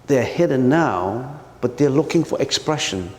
They're 0.08 0.24
hidden 0.24 0.68
now, 0.68 1.40
but 1.62 1.78
they're 1.78 1.90
looking 1.90 2.24
for 2.24 2.42
expression. 2.42 3.10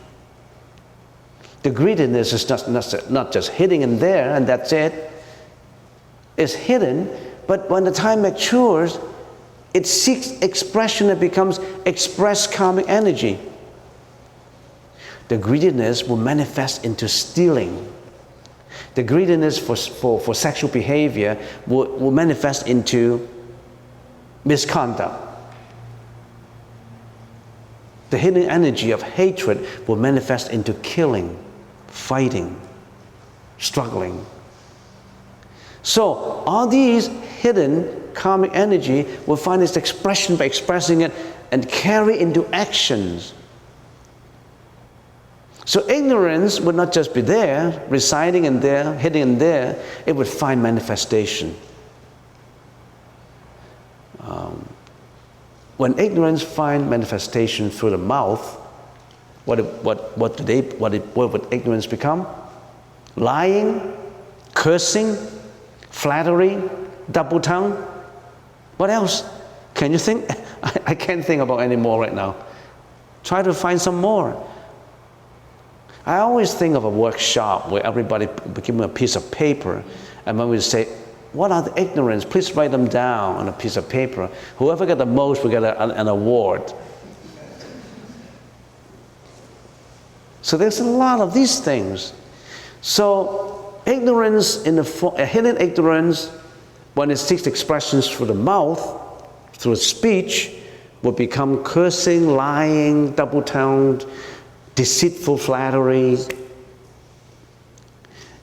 The 1.62 1.70
greediness 1.70 2.32
is 2.32 2.48
not, 2.48 2.70
not, 2.70 3.10
not 3.10 3.32
just 3.32 3.50
hidden 3.50 3.82
in 3.82 3.98
there 3.98 4.34
and 4.34 4.46
that's 4.46 4.72
it. 4.72 5.10
It's 6.36 6.54
hidden, 6.54 7.10
but 7.46 7.68
when 7.68 7.84
the 7.84 7.90
time 7.90 8.22
matures, 8.22 8.98
it 9.74 9.86
seeks 9.86 10.30
expression, 10.40 11.08
it 11.08 11.20
becomes 11.20 11.60
expressed 11.86 12.52
karmic 12.52 12.88
energy. 12.88 13.38
The 15.28 15.36
greediness 15.36 16.04
will 16.04 16.16
manifest 16.16 16.84
into 16.84 17.08
stealing 17.08 17.92
the 18.98 19.04
greediness 19.04 19.58
for, 19.58 19.76
for, 19.76 20.18
for 20.18 20.34
sexual 20.34 20.70
behavior 20.70 21.38
will, 21.68 21.86
will 21.98 22.10
manifest 22.10 22.66
into 22.66 23.28
misconduct. 24.44 25.24
The 28.10 28.18
hidden 28.18 28.50
energy 28.50 28.90
of 28.90 29.02
hatred 29.02 29.66
will 29.86 29.94
manifest 29.94 30.50
into 30.50 30.74
killing, 30.74 31.38
fighting, 31.86 32.60
struggling. 33.58 34.26
So, 35.82 36.14
all 36.44 36.66
these 36.66 37.06
hidden 37.06 37.97
karmic 38.18 38.50
energy 38.54 39.06
will 39.26 39.36
find 39.36 39.62
its 39.62 39.76
expression 39.76 40.36
by 40.36 40.44
expressing 40.44 41.00
it 41.00 41.12
and 41.52 41.68
carry 41.68 42.18
into 42.18 42.46
actions 42.52 43.32
so 45.68 45.86
ignorance 45.86 46.60
would 46.60 46.74
not 46.74 46.94
just 46.94 47.12
be 47.12 47.20
there, 47.20 47.84
residing 47.90 48.46
in 48.46 48.60
there, 48.60 48.94
hidden 48.94 49.20
in 49.20 49.38
there, 49.38 49.78
it 50.06 50.16
would 50.16 50.26
find 50.26 50.62
manifestation. 50.62 51.54
Um, 54.20 54.66
when 55.76 55.98
ignorance 55.98 56.42
find 56.42 56.88
manifestation 56.88 57.68
through 57.68 57.90
the 57.90 57.98
mouth, 57.98 58.42
what, 59.44 59.58
what, 59.84 60.16
what, 60.16 60.38
do 60.38 60.44
they, 60.44 60.62
what, 60.62 60.94
what 61.14 61.34
would 61.34 61.52
ignorance 61.52 61.86
become? 61.86 62.26
Lying, 63.16 63.94
cursing, 64.54 65.16
flattery, 65.90 66.62
double 67.10 67.40
tongue. 67.40 67.76
What 68.78 68.90
else? 68.90 69.28
Can 69.74 69.92
you 69.92 69.98
think? 69.98 70.28
I, 70.86 70.94
can't 70.94 71.24
think 71.24 71.42
about 71.42 71.58
any 71.58 71.76
more 71.76 72.00
right 72.00 72.14
now. 72.14 72.34
Try 73.22 73.42
to 73.42 73.52
find 73.52 73.80
some 73.80 73.96
more. 73.96 74.48
I 76.06 76.18
always 76.18 76.54
think 76.54 76.74
of 76.74 76.84
a 76.84 76.90
workshop 76.90 77.70
where 77.70 77.84
everybody 77.84 78.28
give 78.62 78.74
me 78.74 78.84
a 78.84 78.88
piece 78.88 79.14
of 79.14 79.30
paper, 79.30 79.84
and 80.24 80.38
when 80.38 80.48
we 80.48 80.58
say, 80.60 80.86
what 81.32 81.52
are 81.52 81.62
the 81.62 81.78
ignorance? 81.80 82.24
Please 82.24 82.52
write 82.56 82.70
them 82.70 82.88
down 82.88 83.36
on 83.36 83.48
a 83.48 83.52
piece 83.52 83.76
of 83.76 83.88
paper. 83.88 84.30
Whoever 84.56 84.86
get 84.86 84.96
the 84.98 85.06
most 85.06 85.42
will 85.42 85.50
get 85.50 85.62
a, 85.62 85.82
an 85.82 86.08
award. 86.08 86.72
So 90.40 90.56
there's 90.56 90.80
a 90.80 90.84
lot 90.84 91.20
of 91.20 91.34
these 91.34 91.60
things. 91.60 92.14
So 92.80 93.78
ignorance 93.84 94.62
in 94.62 94.76
the 94.76 95.12
a 95.18 95.26
hidden 95.26 95.58
ignorance, 95.58 96.30
when 96.98 97.12
it 97.12 97.16
seeks 97.16 97.46
expressions 97.46 98.10
through 98.10 98.26
the 98.26 98.34
mouth, 98.34 98.80
through 99.52 99.76
speech, 99.76 100.52
will 101.02 101.12
become 101.12 101.62
cursing, 101.62 102.26
lying, 102.26 103.12
double-tongued, 103.12 104.04
deceitful 104.74 105.38
flattery. 105.38 106.18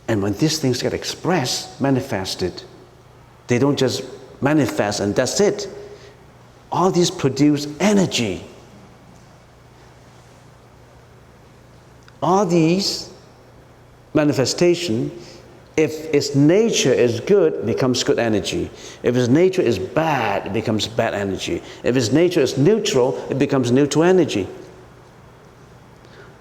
And 0.08 0.24
when 0.24 0.32
these 0.36 0.58
things 0.58 0.82
get 0.82 0.94
expressed, 0.94 1.82
manifested, 1.82 2.64
they 3.48 3.60
don't 3.60 3.78
just 3.78 4.06
manifest 4.40 5.02
and 5.02 5.14
that's 5.14 5.42
it. 5.42 5.68
All 6.72 6.92
these 6.92 7.12
produce 7.12 7.68
energy. 7.82 8.42
All 12.22 12.46
these 12.46 13.12
manifestation, 14.14 15.12
if 15.78 16.14
its 16.14 16.36
nature 16.36 16.94
is 16.94 17.20
good, 17.20 17.54
it 17.54 17.66
becomes 17.66 18.04
good 18.04 18.18
energy. 18.18 18.70
If 19.04 19.16
its 19.18 19.28
nature 19.28 19.62
is 19.62 19.78
bad, 19.78 20.48
it 20.48 20.54
becomes 20.54 20.88
bad 20.88 21.14
energy. 21.14 21.62
If 21.84 21.98
its 21.98 22.14
nature 22.14 22.40
is 22.40 22.58
neutral, 22.58 23.18
it 23.30 23.38
becomes 23.38 23.72
neutral 23.72 24.06
energy. 24.06 24.48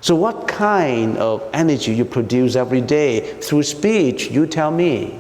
So, 0.01 0.15
what 0.15 0.47
kind 0.47 1.17
of 1.17 1.49
energy 1.53 1.95
you 1.95 2.05
produce 2.05 2.55
every 2.55 2.81
day 2.81 3.41
through 3.41 3.65
speech? 3.65 4.31
You 4.31 4.47
tell 4.47 4.71
me. 4.71 5.19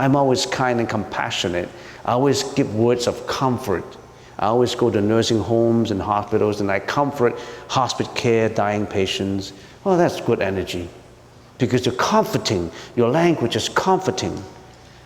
I'm 0.00 0.16
always 0.16 0.46
kind 0.46 0.80
and 0.80 0.88
compassionate. 0.88 1.68
I 2.06 2.12
always 2.12 2.42
give 2.54 2.74
words 2.74 3.06
of 3.06 3.26
comfort. 3.26 3.84
I 4.38 4.46
always 4.46 4.74
go 4.74 4.90
to 4.90 5.00
nursing 5.02 5.38
homes 5.38 5.90
and 5.90 6.00
hospitals 6.00 6.62
and 6.62 6.70
I 6.70 6.80
comfort 6.80 7.38
hospice 7.68 8.08
care, 8.14 8.48
dying 8.48 8.86
patients. 8.86 9.52
Well, 9.84 9.98
that's 9.98 10.18
good 10.22 10.40
energy 10.40 10.88
because 11.60 11.86
you're 11.86 11.94
comforting. 11.94 12.72
Your 12.96 13.10
language 13.10 13.54
is 13.54 13.68
comforting. 13.68 14.42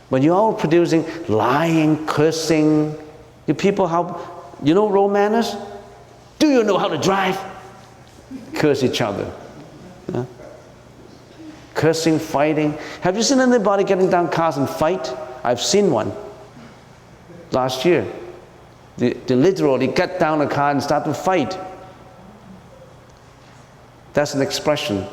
When 0.09 0.23
you're 0.23 0.37
all 0.37 0.55
producing 0.55 1.05
lying, 1.29 2.07
cursing, 2.07 2.97
you 3.47 3.55
people 3.55 3.87
how 3.87 4.31
You 4.63 4.73
know 4.73 4.89
road 4.89 5.09
manners? 5.09 5.57
Do 6.39 6.49
you 6.49 6.63
know 6.63 6.79
how 6.79 6.89
to 6.89 6.97
drive? 6.97 7.39
Curse 8.55 8.83
each 8.83 9.01
other. 9.01 9.31
Cursing, 11.75 12.21
fighting. 12.21 12.79
Have 13.01 13.17
you 13.17 13.23
seen 13.23 13.41
anybody 13.41 13.83
getting 13.83 14.09
down 14.09 14.31
cars 14.31 14.57
and 14.57 14.71
fight? 14.71 15.13
I've 15.43 15.61
seen 15.61 15.91
one 15.91 16.13
last 17.51 17.85
year. 17.85 18.07
They, 18.97 19.15
they 19.15 19.35
literally 19.35 19.89
get 19.89 20.21
down 20.21 20.41
a 20.41 20.49
car 20.49 20.71
and 20.71 20.81
start 20.81 21.05
to 21.05 21.15
fight. 21.15 21.59
That's 24.13 24.35
an 24.35 24.41
expression 24.41 25.05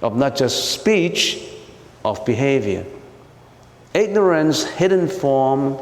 of 0.00 0.16
not 0.16 0.36
just 0.36 0.72
speech, 0.72 1.42
of 2.04 2.24
behavior. 2.24 2.86
Ignorance, 3.94 4.64
hidden 4.64 5.08
form, 5.08 5.78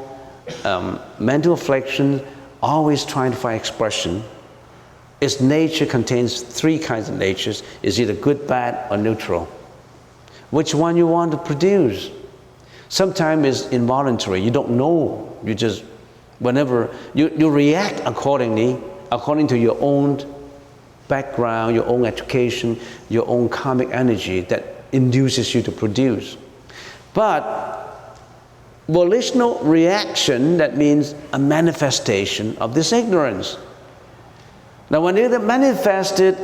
um, 0.65 1.01
mental 1.19 1.53
affliction, 1.53 2.25
always 2.63 3.05
trying 3.05 3.33
to 3.33 3.37
find 3.37 3.59
expression. 3.59 4.23
Its 5.21 5.41
nature 5.41 5.87
contains 5.87 6.43
three 6.43 6.79
kinds 6.79 7.09
of 7.09 7.17
natures. 7.17 7.63
Is 7.83 8.01
either 8.01 8.15
good, 8.15 8.47
bad, 8.47 8.91
or 8.91 8.97
neutral. 8.97 9.49
Which 10.51 10.75
one 10.75 10.97
you 10.97 11.07
want 11.07 11.33
to 11.33 11.39
produce? 11.39 12.11
Sometimes 12.89 13.47
it's 13.47 13.69
involuntary. 13.69 14.41
You 14.41 14.51
don't 14.51 14.71
know. 14.71 15.37
You 15.45 15.55
just, 15.55 15.85
whenever, 16.39 16.95
you, 17.15 17.33
you 17.37 17.51
react 17.51 18.01
accordingly, 18.05 18.79
according 19.11 19.49
to 19.49 19.59
your 19.59 19.77
own 19.81 20.19
background, 21.09 21.75
your 21.75 21.87
own 21.87 22.05
education, 22.05 22.79
your 23.09 23.27
own 23.29 23.49
karmic 23.49 23.91
energy 23.91 24.41
that 24.43 24.85
induces 24.93 25.55
you 25.55 25.63
to 25.63 25.73
produce. 25.73 26.37
But 27.15 28.17
volitional 28.89 29.59
reaction, 29.61 30.59
that 30.59 30.77
means 30.77 31.15
a 31.33 31.39
manifestation 31.39 32.57
of 32.59 32.75
this 32.75 32.93
ignorance. 32.93 33.57
Now, 34.91 35.01
when 35.01 35.17
it 35.17 35.41
manifested 35.43 36.37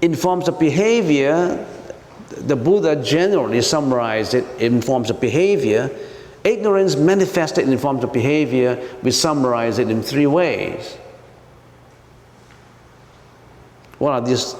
in 0.00 0.14
forms 0.14 0.48
of 0.48 0.58
behavior, 0.58 1.64
the 2.30 2.56
Buddha 2.56 2.96
generally 3.02 3.62
summarized 3.62 4.34
it 4.34 4.44
in 4.60 4.80
forms 4.80 5.10
of 5.10 5.20
behavior. 5.20 5.90
Ignorance 6.44 6.96
manifested 6.96 7.68
in 7.68 7.78
forms 7.78 8.04
of 8.04 8.12
behavior, 8.12 8.82
we 9.02 9.10
summarize 9.10 9.78
it 9.78 9.90
in 9.90 10.02
three 10.02 10.26
ways. 10.26 10.96
What 13.98 14.12
are 14.12 14.20
these? 14.20 14.54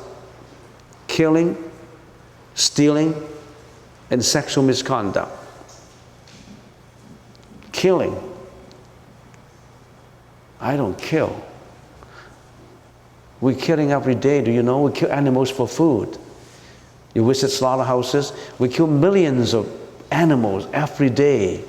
Killing, 1.06 1.56
stealing, 2.54 3.14
and 4.10 4.24
sexual 4.24 4.64
misconduct. 4.64 5.32
Killing. 7.72 8.16
I 10.60 10.76
don't 10.76 10.98
kill. 10.98 11.44
We're 13.40 13.54
killing 13.54 13.92
every 13.92 14.16
day. 14.16 14.42
Do 14.42 14.50
you 14.50 14.62
know? 14.62 14.82
We 14.82 14.92
kill 14.92 15.12
animals 15.12 15.50
for 15.50 15.68
food. 15.68 16.18
You 17.14 17.26
visit 17.26 17.48
slaughterhouses, 17.48 18.32
we 18.58 18.68
kill 18.68 18.86
millions 18.86 19.54
of 19.54 19.68
animals 20.10 20.66
every 20.72 21.10
day 21.10 21.64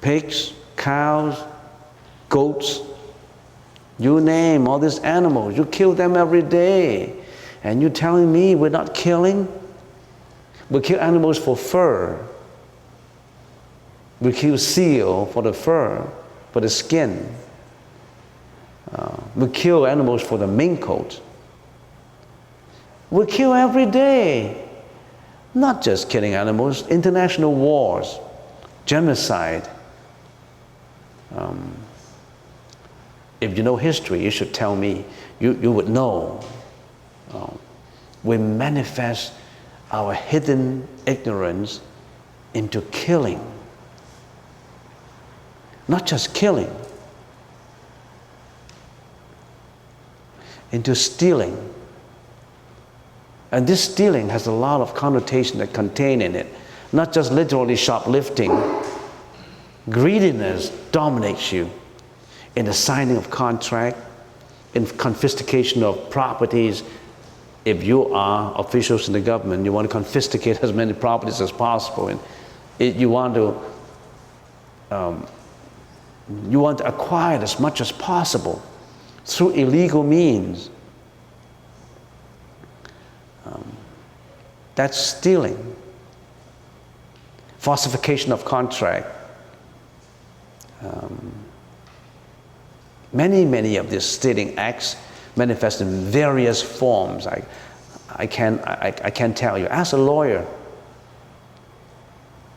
pigs, 0.00 0.52
cows, 0.76 1.38
goats, 2.28 2.80
you 3.98 4.20
name 4.20 4.68
all 4.68 4.78
these 4.78 4.98
animals, 5.00 5.56
you 5.56 5.64
kill 5.64 5.92
them 5.92 6.16
every 6.16 6.42
day. 6.42 7.14
And 7.64 7.80
you're 7.80 7.90
telling 7.90 8.32
me 8.32 8.54
we're 8.54 8.68
not 8.68 8.94
killing? 8.94 9.48
We 10.70 10.80
kill 10.80 11.00
animals 11.00 11.38
for 11.38 11.56
fur. 11.56 12.24
We 14.20 14.32
kill 14.32 14.58
seal 14.58 15.26
for 15.26 15.42
the 15.42 15.52
fur, 15.52 16.08
for 16.52 16.60
the 16.60 16.68
skin. 16.68 17.34
Uh, 18.92 19.16
we 19.34 19.48
kill 19.48 19.86
animals 19.86 20.22
for 20.22 20.38
the 20.38 20.46
mink 20.46 20.82
coat. 20.82 21.20
We 23.10 23.26
kill 23.26 23.54
every 23.54 23.86
day. 23.86 24.64
Not 25.54 25.82
just 25.82 26.10
killing 26.10 26.34
animals, 26.34 26.86
international 26.88 27.54
wars, 27.54 28.18
genocide. 28.86 29.68
Um, 31.34 31.74
if 33.40 33.56
you 33.56 33.62
know 33.62 33.76
history, 33.76 34.22
you 34.22 34.30
should 34.30 34.52
tell 34.52 34.74
me. 34.74 35.04
You, 35.40 35.58
you 35.62 35.70
would 35.70 35.88
know. 35.88 36.44
Um, 37.32 37.58
we 38.24 38.36
manifest 38.36 39.32
our 39.92 40.12
hidden 40.12 40.86
ignorance 41.06 41.80
into 42.54 42.82
killing. 42.82 43.40
Not 45.86 46.06
just 46.06 46.34
killing, 46.34 46.70
into 50.72 50.94
stealing. 50.94 51.74
And 53.52 53.66
this 53.66 53.82
stealing 53.82 54.28
has 54.28 54.46
a 54.46 54.52
lot 54.52 54.82
of 54.82 54.94
connotation 54.94 55.58
that 55.60 55.72
contain 55.72 56.20
in 56.20 56.34
it. 56.34 56.46
Not 56.92 57.12
just 57.12 57.32
literally 57.32 57.76
shoplifting. 57.76 58.50
Greediness 59.88 60.68
dominates 60.90 61.52
you 61.52 61.70
in 62.58 62.64
the 62.64 62.74
signing 62.74 63.16
of 63.16 63.30
contract, 63.30 63.96
in 64.74 64.84
confiscation 64.84 65.84
of 65.84 66.10
properties. 66.10 66.82
If 67.64 67.84
you 67.84 68.12
are 68.12 68.52
officials 68.60 69.06
in 69.06 69.12
the 69.12 69.20
government, 69.20 69.64
you 69.64 69.72
want 69.72 69.88
to 69.88 69.92
confiscate 69.92 70.58
as 70.60 70.72
many 70.72 70.92
properties 70.92 71.40
as 71.40 71.52
possible, 71.52 72.08
and 72.08 72.18
it, 72.80 72.96
you 72.96 73.10
want 73.10 73.34
to 73.36 73.60
um, 74.90 75.24
you 76.50 76.58
want 76.58 76.78
to 76.78 76.88
acquire 76.88 77.38
as 77.38 77.60
much 77.60 77.80
as 77.80 77.92
possible 77.92 78.60
through 79.24 79.50
illegal 79.50 80.02
means. 80.02 80.68
Um, 83.46 83.72
that's 84.74 84.98
stealing, 84.98 85.76
falsification 87.58 88.32
of 88.32 88.44
contract. 88.44 89.06
Um, 90.82 91.27
Many, 93.12 93.44
many 93.44 93.76
of 93.76 93.90
these 93.90 94.04
stealing 94.04 94.58
acts 94.58 94.96
manifest 95.36 95.80
in 95.80 96.04
various 96.04 96.62
forms. 96.62 97.26
I, 97.26 97.44
I, 98.14 98.26
can, 98.26 98.58
I, 98.60 98.88
I 99.02 99.10
can't 99.10 99.36
tell 99.36 99.58
you. 99.58 99.66
Ask 99.66 99.92
a 99.92 99.96
lawyer 99.96 100.46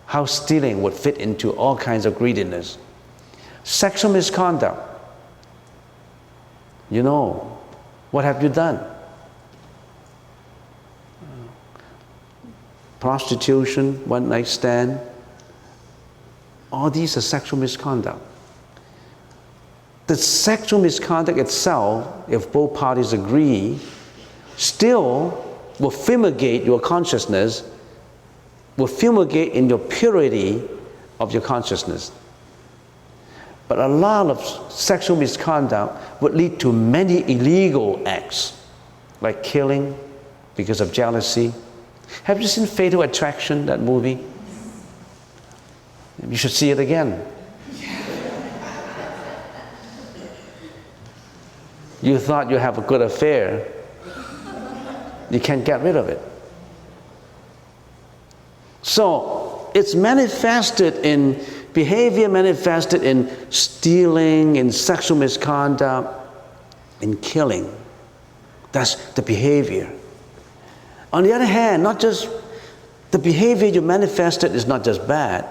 how 0.07 0.25
stealing 0.25 0.81
would 0.81 0.93
fit 0.93 1.17
into 1.17 1.51
all 1.51 1.77
kinds 1.77 2.05
of 2.05 2.17
greediness. 2.17 2.77
Sexual 3.63 4.11
misconduct. 4.11 4.81
You 6.89 7.03
know, 7.03 7.57
what 8.11 8.25
have 8.25 8.43
you 8.43 8.49
done? 8.49 8.85
Prostitution, 12.99 14.07
one 14.07 14.27
night 14.27 14.47
stand. 14.47 14.99
All 16.73 16.89
these 16.89 17.15
are 17.15 17.21
sexual 17.21 17.57
misconduct 17.57 18.21
the 20.11 20.17
sexual 20.17 20.81
misconduct 20.81 21.39
itself, 21.39 22.29
if 22.29 22.51
both 22.51 22.73
parties 22.73 23.13
agree, 23.13 23.79
still 24.57 25.57
will 25.79 25.89
fumigate 25.89 26.65
your 26.65 26.81
consciousness, 26.81 27.63
will 28.75 28.87
fumigate 28.87 29.53
in 29.53 29.69
your 29.69 29.79
purity 29.79 30.67
of 31.21 31.31
your 31.31 31.41
consciousness. 31.41 32.11
But 33.69 33.79
a 33.79 33.87
lot 33.87 34.25
of 34.27 34.69
sexual 34.69 35.15
misconduct 35.15 36.21
would 36.21 36.33
lead 36.33 36.59
to 36.59 36.73
many 36.73 37.21
illegal 37.31 38.05
acts, 38.05 38.61
like 39.21 39.43
killing 39.43 39.97
because 40.57 40.81
of 40.81 40.91
jealousy. 40.91 41.53
Have 42.23 42.41
you 42.41 42.49
seen 42.49 42.67
Fatal 42.67 43.03
Attraction, 43.03 43.65
that 43.67 43.79
movie? 43.79 44.21
You 46.27 46.35
should 46.35 46.51
see 46.51 46.69
it 46.69 46.79
again. 46.79 47.25
You 52.01 52.17
thought 52.17 52.49
you 52.49 52.57
have 52.57 52.77
a 52.77 52.81
good 52.81 53.01
affair. 53.01 53.71
You 55.29 55.39
can't 55.39 55.63
get 55.63 55.81
rid 55.81 55.95
of 55.95 56.09
it. 56.09 56.19
So 58.81 59.71
it's 59.75 59.95
manifested 59.95 61.05
in 61.05 61.43
behavior, 61.73 62.27
manifested 62.27 63.03
in 63.03 63.29
stealing, 63.51 64.55
in 64.55 64.71
sexual 64.71 65.17
misconduct, 65.17 66.09
in 67.01 67.17
killing. 67.17 67.73
That's 68.71 68.95
the 69.13 69.21
behavior. 69.21 69.91
On 71.13 71.23
the 71.23 71.33
other 71.33 71.45
hand, 71.45 71.83
not 71.83 71.99
just 71.99 72.29
the 73.11 73.19
behavior 73.19 73.67
you 73.67 73.81
manifested 73.81 74.55
is 74.55 74.65
not 74.65 74.83
just 74.83 75.07
bad. 75.07 75.45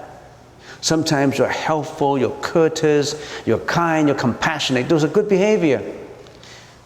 Sometimes 0.81 1.37
you're 1.37 1.47
helpful, 1.47 2.17
you're 2.17 2.35
courteous, 2.41 3.15
you're 3.45 3.59
kind, 3.59 4.07
you're 4.07 4.17
compassionate. 4.17 4.89
Those 4.89 5.03
are 5.03 5.07
good 5.07 5.29
behavior. 5.29 5.99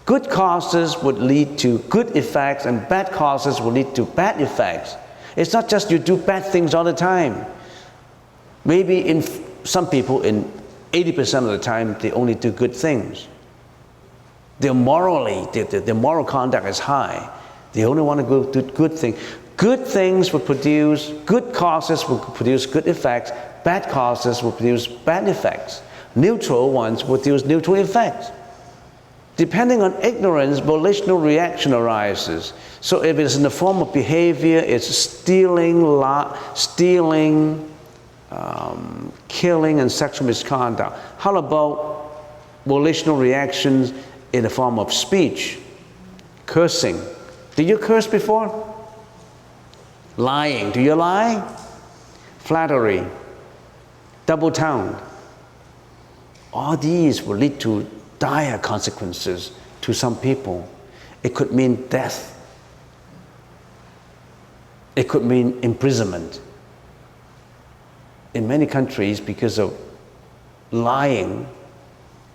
Good 0.05 0.29
causes 0.29 0.97
would 1.01 1.17
lead 1.17 1.57
to 1.59 1.79
good 1.89 2.15
effects, 2.15 2.65
and 2.65 2.87
bad 2.87 3.11
causes 3.11 3.59
will 3.59 3.71
lead 3.71 3.95
to 3.95 4.05
bad 4.05 4.39
effects. 4.39 4.95
It's 5.35 5.51
not 5.51 5.67
just 5.67 5.89
you 5.89 5.97
do 5.97 6.15
bad 6.15 6.45
things 6.45 6.75
all 6.75 6.83
the 6.83 6.93
time. 6.93 7.45
Maybe 8.63 8.99
in 8.99 9.23
some 9.63 9.87
people, 9.87 10.21
in 10.21 10.51
80% 10.91 11.39
of 11.39 11.49
the 11.49 11.57
time, 11.57 11.97
they 11.99 12.11
only 12.11 12.35
do 12.35 12.51
good 12.51 12.75
things. 12.75 13.27
They're 14.59 14.73
morally, 14.73 15.47
their, 15.51 15.95
moral 15.95 16.23
conduct 16.23 16.67
is 16.67 16.79
high. 16.79 17.29
They 17.73 17.83
only 17.83 18.03
want 18.03 18.25
to 18.25 18.61
do 18.61 18.71
good 18.71 18.93
things. 18.93 19.19
Good 19.57 19.85
things 19.85 20.31
will 20.31 20.39
produce, 20.39 21.09
good 21.25 21.53
causes 21.53 22.07
will 22.07 22.19
produce 22.19 22.65
good 22.65 22.87
effects, 22.87 23.31
bad 23.63 23.89
causes 23.89 24.43
will 24.43 24.51
produce 24.51 24.85
bad 24.87 25.27
effects. 25.27 25.81
Neutral 26.15 26.71
ones 26.71 27.03
will 27.03 27.17
produce 27.17 27.43
neutral 27.43 27.75
effects. 27.75 28.31
Depending 29.37 29.81
on 29.81 29.93
ignorance, 30.01 30.59
volitional 30.59 31.19
reaction 31.19 31.73
arises. 31.73 32.53
So 32.79 33.03
if 33.03 33.19
it's 33.19 33.35
in 33.35 33.43
the 33.43 33.49
form 33.49 33.81
of 33.81 33.91
behavior, 33.93 34.59
it's 34.59 34.87
stealing, 34.87 35.81
stealing, 36.55 37.69
um, 38.31 39.11
killing, 39.27 39.81
and 39.81 39.91
sexual 39.91 40.27
misconduct. 40.27 40.97
How 41.17 41.35
about 41.35 42.11
volitional 42.65 43.17
reactions 43.17 43.93
in 44.31 44.43
the 44.43 44.49
form 44.49 44.79
of 44.79 44.93
speech, 44.93 45.59
cursing? 46.45 47.01
Did 47.55 47.67
you 47.67 47.77
curse 47.77 48.07
before? 48.07 48.73
Lying. 50.17 50.71
Do 50.71 50.81
you 50.81 50.95
lie? 50.95 51.41
Flattery, 52.39 53.03
double 54.25 54.51
tongue. 54.51 55.01
All 56.53 56.77
these 56.77 57.21
will 57.21 57.37
lead 57.37 57.59
to 57.61 57.85
dire 58.25 58.57
consequences 58.57 59.51
to 59.81 59.93
some 59.93 60.17
people. 60.17 60.67
It 61.21 61.35
could 61.35 61.51
mean 61.51 61.87
death. 61.89 62.31
It 64.95 65.07
could 65.07 65.23
mean 65.23 65.59
imprisonment. 65.61 66.41
In 68.33 68.47
many 68.47 68.65
countries, 68.65 69.19
because 69.19 69.59
of 69.59 69.77
lying, 70.71 71.47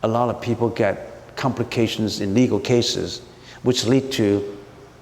a 0.04 0.08
lot 0.08 0.32
of 0.32 0.40
people 0.40 0.68
get 0.68 1.34
complications 1.34 2.20
in 2.20 2.34
legal 2.34 2.60
cases, 2.60 3.22
which 3.64 3.84
lead 3.84 4.12
to 4.12 4.56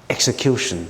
execution. 0.08 0.88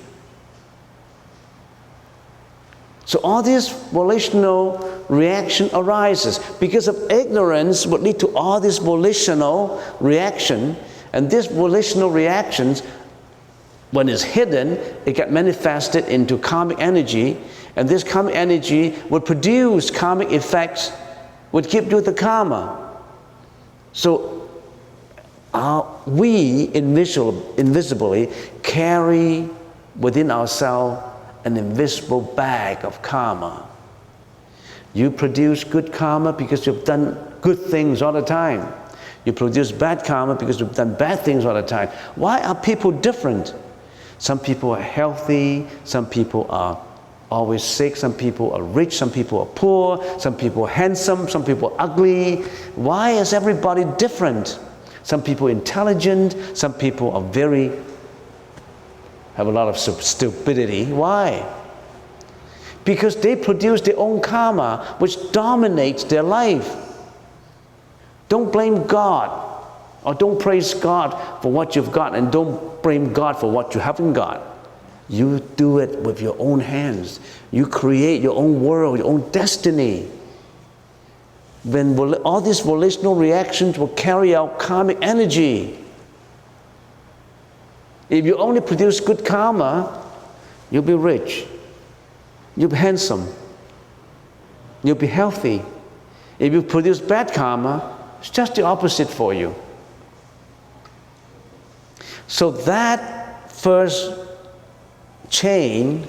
So 3.05 3.19
all 3.25 3.43
these 3.43 3.69
volitional 3.91 4.88
reaction 5.09 5.71
arises 5.73 6.38
because 6.61 6.88
of 6.88 7.11
ignorance 7.11 7.87
would 7.87 8.03
lead 8.03 8.18
to 8.18 8.29
all 8.37 8.61
this 8.61 8.79
volitional 8.79 9.83
reaction 10.01 10.77
and 11.12 11.31
this 11.31 11.47
volitional 11.47 12.11
reactions 12.11 12.83
when 13.90 14.09
it's 14.09 14.23
hidden 14.23 14.73
it 15.07 15.14
get 15.14 15.33
manifested 15.33 16.05
into 16.09 16.37
karmic 16.38 16.79
energy 16.79 17.38
and 17.77 17.88
this 17.88 18.05
karmic 18.05 18.35
energy 18.35 18.94
would 19.09 19.25
produce 19.25 19.90
karmic 19.90 20.31
effects 20.31 20.92
would 21.53 21.66
keep 21.66 21.90
you 21.90 22.01
the 22.01 22.12
karma 22.12 22.85
so 23.92 24.38
we 26.07 26.71
invisible, 26.75 27.55
invisibly 27.57 28.31
carry 28.62 29.49
within 29.99 30.31
ourselves 30.31 31.03
an 31.44 31.57
invisible 31.57 32.21
bag 32.21 32.85
of 32.85 33.01
karma. 33.03 33.68
You 34.99 35.13
produce 35.13 35.63
good 35.63 35.93
karma 35.93 36.33
because 36.33 36.67
you've 36.67 36.85
done 36.85 37.17
good 37.41 37.57
things 37.57 38.03
all 38.03 38.13
the 38.13 38.21
time. 38.21 38.67
You 39.25 39.33
produce 39.33 39.71
bad 39.71 40.03
karma 40.03 40.35
because 40.35 40.59
you've 40.59 40.75
done 40.75 40.97
bad 40.97 41.21
things 41.21 41.45
all 41.45 41.55
the 41.55 41.63
time. 41.63 41.89
Why 42.17 42.43
are 42.43 42.57
people 42.57 42.91
different? 42.91 43.55
Some 44.19 44.41
people 44.41 44.73
are 44.73 44.83
healthy, 44.83 45.69
some 45.85 46.05
people 46.05 46.49
are 46.51 46.83
always 47.31 47.63
sick, 47.63 47.95
some 47.95 48.13
people 48.13 48.53
are 48.53 48.65
rich, 48.65 48.97
some 48.97 49.13
people 49.13 49.39
are 49.39 49.47
poor, 49.47 50.03
some 50.19 50.37
people 50.37 50.65
are 50.65 50.69
handsome, 50.69 51.29
some 51.29 51.45
people 51.45 51.69
are 51.75 51.83
ugly. 51.91 52.43
Why 52.75 53.13
is 53.13 53.33
everybody 53.33 53.85
different? 53.99 54.59
Some 55.05 55.23
people 55.23 55.47
intelligent, 55.47 56.35
some 56.59 56.75
people 56.75 57.13
are 57.13 57.23
very 57.23 57.71
have 59.37 59.47
a 59.47 59.53
lot 59.53 59.69
of 59.69 59.79
stupidity. 59.79 60.87
Why? 60.87 61.47
Because 62.88 63.16
they 63.16 63.37
produce 63.37 63.83
their 63.83 63.98
own 63.98 64.22
karma, 64.22 64.96
which 64.98 65.31
dominates 65.31 66.05
their 66.05 66.22
life. 66.22 66.74
Don't 68.31 68.51
blame 68.51 68.87
God, 68.87 69.29
or 70.05 70.14
don't 70.14 70.40
praise 70.40 70.72
God 70.72 71.11
for 71.42 71.53
what 71.53 71.77
you've 71.77 71.92
got, 71.92 72.14
and 72.14 72.33
don't 72.33 72.83
blame 72.83 73.12
God 73.12 73.38
for 73.38 73.51
what 73.51 73.74
you 73.74 73.81
haven't 73.81 74.14
got. 74.14 74.40
You 75.11 75.40
do 75.57 75.81
it 75.81 75.98
with 75.98 76.22
your 76.22 76.35
own 76.38 76.61
hands. 76.61 77.20
You 77.51 77.66
create 77.66 78.22
your 78.22 78.35
own 78.35 78.62
world, 78.62 78.96
your 79.01 79.09
own 79.09 79.31
destiny. 79.33 80.09
When 81.64 81.98
all 82.24 82.40
these 82.40 82.61
volitional 82.61 83.16
reactions 83.16 83.77
will 83.77 83.88
carry 83.88 84.35
out 84.35 84.59
karmic 84.59 84.96
energy. 85.03 85.79
If 88.09 88.24
you 88.24 88.38
only 88.38 88.62
produce 88.62 88.98
good 88.98 89.27
karma, 89.27 90.03
you'll 90.70 90.85
be 90.85 90.94
rich, 90.94 91.44
you'll 92.59 92.68
be 92.68 92.77
handsome, 92.77 93.27
you'll 94.83 94.97
be 94.97 95.07
healthy. 95.07 95.62
If 96.38 96.53
you 96.53 96.61
produce 96.61 97.01
bad 97.01 97.33
karma, 97.33 97.97
it's 98.18 98.29
just 98.29 98.57
the 98.57 98.62
opposite 98.62 99.09
for 99.09 99.33
you. 99.33 99.55
So 102.27 102.51
that 102.51 103.51
first 103.51 104.12
chain 105.31 106.07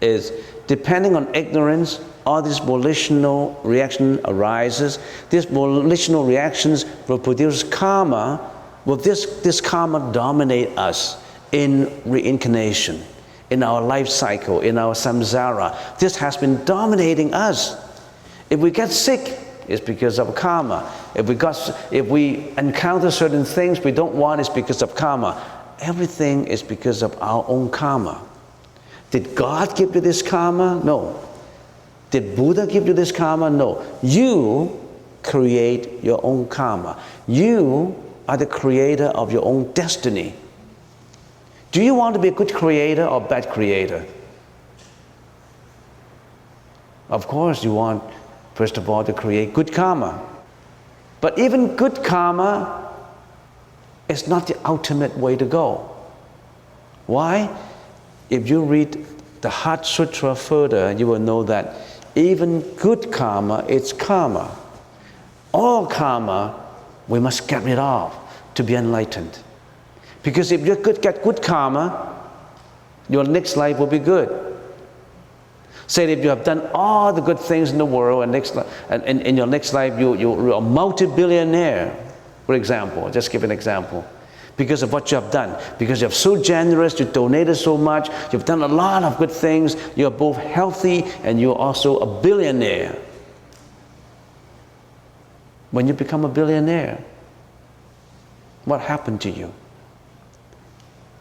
is 0.00 0.32
depending 0.66 1.14
on 1.14 1.32
ignorance, 1.34 2.00
all 2.26 2.42
this 2.42 2.58
volitional 2.58 3.60
reaction 3.62 4.20
arises. 4.24 4.98
These 5.30 5.44
volitional 5.44 6.24
reactions 6.24 6.84
will 7.06 7.18
produce 7.18 7.62
karma 7.62 8.50
Will 8.88 8.96
this, 8.96 9.26
this 9.42 9.60
karma 9.60 10.10
dominate 10.14 10.78
us 10.78 11.22
in 11.52 12.00
reincarnation, 12.06 13.02
in 13.50 13.62
our 13.62 13.80
life 13.80 14.08
cycle, 14.08 14.60
in 14.60 14.78
our 14.78 14.94
samsara? 14.94 15.98
This 15.98 16.16
has 16.16 16.36
been 16.36 16.64
dominating 16.64 17.34
us. 17.34 17.76
If 18.50 18.60
we 18.60 18.70
get 18.70 18.90
sick, 18.90 19.38
it's 19.68 19.84
because 19.84 20.18
of 20.18 20.34
karma. 20.34 20.90
If 21.14 21.26
we, 21.26 21.34
got, 21.34 21.56
if 21.92 22.06
we 22.06 22.48
encounter 22.56 23.10
certain 23.10 23.44
things 23.44 23.80
we 23.80 23.92
don't 23.92 24.14
want, 24.14 24.40
it's 24.40 24.48
because 24.48 24.82
of 24.82 24.94
karma. 24.94 25.44
Everything 25.80 26.46
is 26.46 26.62
because 26.62 27.02
of 27.02 27.20
our 27.20 27.44
own 27.46 27.70
karma. 27.70 28.20
Did 29.10 29.34
God 29.34 29.76
give 29.76 29.94
you 29.94 30.00
this 30.00 30.22
karma? 30.22 30.80
No. 30.82 31.22
Did 32.10 32.34
Buddha 32.34 32.66
give 32.66 32.86
you 32.86 32.94
this 32.94 33.12
karma? 33.12 33.50
No. 33.50 33.84
You 34.02 34.80
create 35.22 36.02
your 36.02 36.20
own 36.22 36.48
karma. 36.48 37.00
You 37.26 38.02
are 38.26 38.36
the 38.36 38.46
creator 38.46 39.06
of 39.06 39.32
your 39.32 39.44
own 39.44 39.72
destiny. 39.72 40.34
Do 41.70 41.82
you 41.82 41.94
want 41.94 42.14
to 42.14 42.20
be 42.20 42.28
a 42.28 42.32
good 42.32 42.52
creator 42.54 43.06
or 43.06 43.20
bad 43.20 43.50
creator? 43.50 44.06
Of 47.08 47.26
course, 47.26 47.64
you 47.64 47.74
want, 47.74 48.02
first 48.54 48.76
of 48.76 48.88
all, 48.88 49.04
to 49.04 49.12
create 49.12 49.54
good 49.54 49.72
karma. 49.72 50.24
But 51.20 51.38
even 51.38 51.76
good 51.76 52.04
karma 52.04 52.94
is 54.08 54.28
not 54.28 54.46
the 54.46 54.58
ultimate 54.66 55.16
way 55.16 55.36
to 55.36 55.44
go. 55.44 55.94
Why? 57.06 57.54
If 58.30 58.48
you 58.48 58.62
read 58.62 59.04
the 59.40 59.50
Heart 59.50 59.86
Sutra 59.86 60.34
further, 60.34 60.92
you 60.92 61.06
will 61.06 61.18
know 61.18 61.42
that 61.44 61.74
even 62.14 62.60
good 62.76 63.12
karma 63.12 63.64
is 63.68 63.92
karma. 63.92 64.54
All 65.52 65.86
karma 65.86 66.66
we 67.06 67.20
must 67.20 67.48
get 67.48 67.62
rid 67.62 67.78
of 67.78 68.14
to 68.54 68.62
be 68.62 68.74
enlightened. 68.74 69.38
Because 70.22 70.52
if 70.52 70.66
you 70.66 70.76
could 70.76 71.00
get 71.00 71.22
good 71.22 71.42
karma, 71.42 72.14
your 73.08 73.24
next 73.24 73.56
life 73.56 73.78
will 73.78 73.86
be 73.86 73.98
good. 73.98 74.56
Say 75.86 76.12
if 76.12 76.22
you 76.22 76.28
have 76.28 76.44
done 76.44 76.68
all 76.74 77.12
the 77.12 77.22
good 77.22 77.38
things 77.38 77.70
in 77.70 77.78
the 77.78 77.84
world 77.84 78.22
and, 78.22 78.32
next, 78.32 78.56
and 78.90 79.02
in, 79.04 79.36
your 79.36 79.46
next 79.46 79.72
life 79.72 79.98
you, 79.98 80.14
you're 80.16 80.52
a 80.52 80.60
multi-billionaire, 80.60 81.96
for 82.44 82.54
example, 82.54 83.10
just 83.10 83.30
give 83.30 83.42
an 83.44 83.50
example. 83.50 84.06
Because 84.58 84.82
of 84.82 84.92
what 84.92 85.10
you 85.10 85.14
have 85.14 85.30
done. 85.30 85.56
Because 85.78 86.00
you're 86.00 86.10
so 86.10 86.42
generous, 86.42 86.98
you 86.98 87.06
donated 87.06 87.56
so 87.56 87.78
much, 87.78 88.10
you've 88.32 88.44
done 88.44 88.62
a 88.62 88.68
lot 88.68 89.04
of 89.04 89.16
good 89.16 89.30
things, 89.30 89.76
you're 89.96 90.10
both 90.10 90.36
healthy 90.36 91.04
and 91.22 91.40
you're 91.40 91.56
also 91.56 91.98
a 91.98 92.22
billionaire 92.22 92.98
when 95.70 95.86
you 95.86 95.94
become 95.94 96.24
a 96.24 96.28
billionaire, 96.28 97.02
what 98.64 98.80
happened 98.80 99.20
to 99.22 99.30
you? 99.30 99.52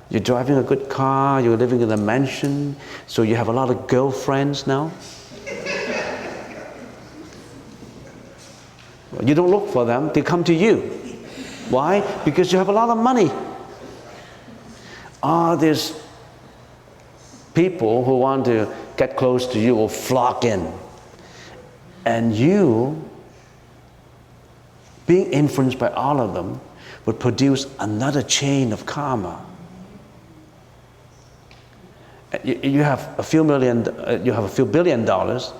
You're 0.10 0.22
driving 0.22 0.58
a 0.58 0.64
good 0.64 0.90
car, 0.90 1.42
you're 1.42 1.58
living 1.58 1.82
in 1.82 1.92
a 1.92 1.98
mansion, 1.98 2.76
so 3.08 3.22
you 3.22 3.36
have 3.36 3.48
a 3.48 3.52
lot 3.52 3.70
of 3.70 3.88
girlfriends 3.88 4.68
now. 4.68 4.92
you 9.24 9.34
don't 9.34 9.50
look 9.50 9.70
for 9.70 9.84
them, 9.84 10.12
they 10.14 10.22
come 10.22 10.44
to 10.44 10.54
you. 10.54 10.78
Why? 11.70 12.02
Because 12.24 12.52
you 12.52 12.58
have 12.60 12.70
a 12.70 12.72
lot 12.72 12.90
of 12.90 12.98
money. 12.98 13.32
Ah, 15.24 15.56
there's 15.56 16.00
people 17.54 18.06
who 18.06 18.18
want 18.20 18.46
to 18.46 18.74
get 18.96 19.18
close 19.18 19.48
to 19.48 19.60
you 19.60 19.76
will 19.76 19.90
flock 19.90 20.46
in. 20.46 20.72
And 22.06 22.34
you 22.34 23.04
being 25.08 25.32
influenced 25.32 25.80
by 25.80 25.90
all 25.90 26.22
of 26.22 26.34
them, 26.34 26.60
would 27.06 27.20
produce 27.20 27.66
another 27.80 28.22
chain 28.22 28.74
of 28.74 28.86
karma. 28.86 29.44
You, 32.44 32.60
you 32.62 32.84
have 32.84 33.18
a 33.18 33.24
few 33.24 33.44
million, 33.44 33.88
uh, 33.88 34.22
you 34.24 34.34
have 34.34 34.44
a 34.44 34.50
few 34.50 34.66
billion 34.66 35.06
dollars, 35.06 35.54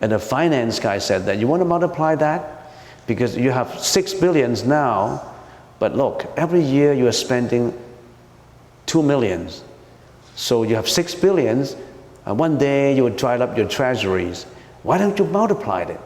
and 0.00 0.12
the 0.12 0.18
finance 0.18 0.80
guy 0.80 0.98
said 0.98 1.26
that 1.26 1.38
you 1.38 1.46
want 1.46 1.60
to 1.60 1.64
multiply 1.64 2.14
that 2.14 2.72
because 3.06 3.36
you 3.36 3.50
have 3.50 3.78
six 3.78 4.14
billions 4.14 4.64
now, 4.64 5.34
but 5.78 5.96
look, 5.96 6.26
every 6.36 6.62
year 6.62 6.92
you 6.92 7.06
are 7.06 7.12
spending 7.12 7.76
two 8.86 9.02
millions. 9.02 9.62
So 10.36 10.62
you 10.62 10.76
have 10.76 10.88
six 10.88 11.14
billions, 11.14 11.76
and 12.24 12.38
one 12.38 12.58
day 12.58 12.94
you 12.94 13.04
will 13.04 13.16
dry 13.16 13.36
up 13.38 13.56
your 13.56 13.68
treasuries. 13.68 14.44
Why 14.82 14.98
don't 14.98 15.18
you 15.18 15.24
multiply 15.26 15.82
it? 15.82 16.00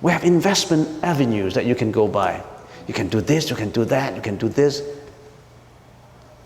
We 0.00 0.10
have 0.12 0.24
investment 0.24 1.04
avenues 1.04 1.54
that 1.54 1.66
you 1.66 1.74
can 1.74 1.92
go 1.92 2.08
by. 2.08 2.42
You 2.86 2.94
can 2.94 3.08
do 3.08 3.20
this, 3.20 3.48
you 3.50 3.56
can 3.56 3.70
do 3.70 3.84
that, 3.86 4.14
you 4.16 4.22
can 4.22 4.36
do 4.36 4.48
this. 4.48 4.82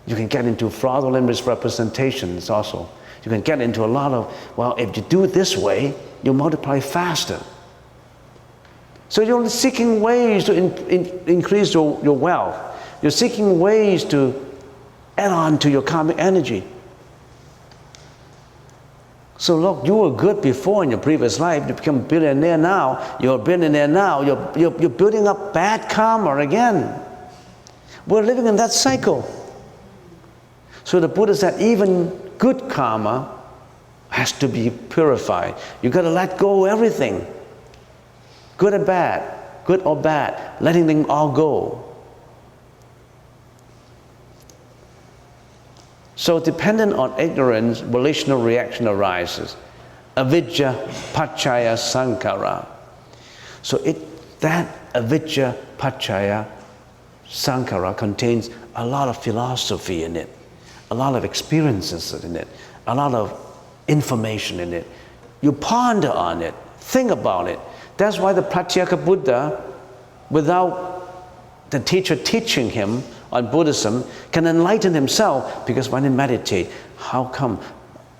You 0.09 0.15
can 0.15 0.27
get 0.27 0.45
into 0.45 0.71
fraudulent 0.71 1.27
misrepresentations 1.27 2.49
also. 2.49 2.89
You 3.23 3.29
can 3.29 3.41
get 3.41 3.61
into 3.61 3.85
a 3.85 3.85
lot 3.85 4.11
of, 4.11 4.57
well, 4.57 4.73
if 4.75 4.97
you 4.97 5.03
do 5.03 5.23
it 5.23 5.33
this 5.33 5.55
way, 5.55 5.93
you 6.23 6.33
multiply 6.33 6.79
faster. 6.79 7.39
So 9.07 9.21
you're 9.21 9.47
seeking 9.49 10.01
ways 10.01 10.45
to 10.45 10.53
in, 10.55 10.73
in, 10.87 11.05
increase 11.27 11.75
your, 11.75 12.03
your 12.03 12.17
wealth. 12.17 12.57
You're 13.03 13.11
seeking 13.11 13.59
ways 13.59 14.03
to 14.05 14.33
add 15.15 15.31
on 15.31 15.59
to 15.59 15.69
your 15.69 15.83
karmic 15.83 16.17
energy. 16.17 16.63
So 19.37 19.57
look, 19.57 19.85
you 19.85 19.93
were 19.93 20.11
good 20.11 20.41
before 20.41 20.83
in 20.83 20.89
your 20.89 20.99
previous 20.99 21.39
life. 21.39 21.67
You 21.67 21.75
become 21.75 22.07
billionaire 22.07 22.57
now. 22.57 23.15
You're 23.21 23.37
billionaire 23.37 23.87
now. 23.87 24.23
You're, 24.23 24.51
you're, 24.57 24.81
you're 24.81 24.89
building 24.89 25.27
up 25.27 25.53
bad 25.53 25.87
karma 25.87 26.37
again. 26.37 26.99
We're 28.07 28.23
living 28.23 28.47
in 28.47 28.55
that 28.55 28.71
cycle. 28.71 29.35
So 30.83 30.99
the 30.99 31.07
Buddha 31.07 31.35
said, 31.35 31.61
even 31.61 32.09
good 32.37 32.69
karma 32.69 33.39
has 34.09 34.31
to 34.33 34.47
be 34.47 34.69
purified. 34.69 35.55
You 35.81 35.89
got 35.89 36.01
to 36.01 36.09
let 36.09 36.37
go 36.37 36.65
of 36.65 36.71
everything, 36.71 37.25
good 38.57 38.73
or 38.73 38.83
bad, 38.83 39.65
good 39.65 39.81
or 39.81 39.95
bad, 39.95 40.61
letting 40.61 40.87
them 40.87 41.09
all 41.09 41.31
go. 41.31 41.85
So, 46.15 46.39
dependent 46.39 46.93
on 46.93 47.17
ignorance, 47.17 47.79
volitional 47.79 48.41
reaction 48.41 48.87
arises. 48.87 49.55
Avidya 50.17 50.73
paccaya 51.13 51.75
sankhara. 51.75 52.67
So, 53.61 53.77
it, 53.77 53.97
that 54.41 54.75
avidya 54.93 55.55
paccaya 55.77 56.45
sankhara 57.25 57.95
contains 57.95 58.49
a 58.75 58.85
lot 58.85 59.07
of 59.07 59.21
philosophy 59.23 60.03
in 60.03 60.17
it 60.17 60.29
a 60.91 60.95
lot 60.95 61.15
of 61.15 61.23
experiences 61.23 62.13
in 62.23 62.35
it, 62.35 62.47
a 62.87 62.95
lot 62.95 63.13
of 63.13 63.37
information 63.87 64.59
in 64.59 64.73
it. 64.73 64.87
You 65.41 65.51
ponder 65.51 66.11
on 66.11 66.41
it, 66.41 66.53
think 66.79 67.11
about 67.11 67.47
it. 67.47 67.59
That's 67.97 68.17
why 68.17 68.33
the 68.33 68.41
Pratyeka 68.41 69.03
Buddha, 69.03 69.61
without 70.29 71.69
the 71.69 71.79
teacher 71.79 72.15
teaching 72.15 72.69
him 72.69 73.03
on 73.31 73.51
Buddhism, 73.51 74.03
can 74.31 74.47
enlighten 74.47 74.93
himself 74.93 75.65
because 75.67 75.89
when 75.89 76.03
he 76.03 76.09
meditates, 76.09 76.73
how 76.97 77.25
come 77.25 77.59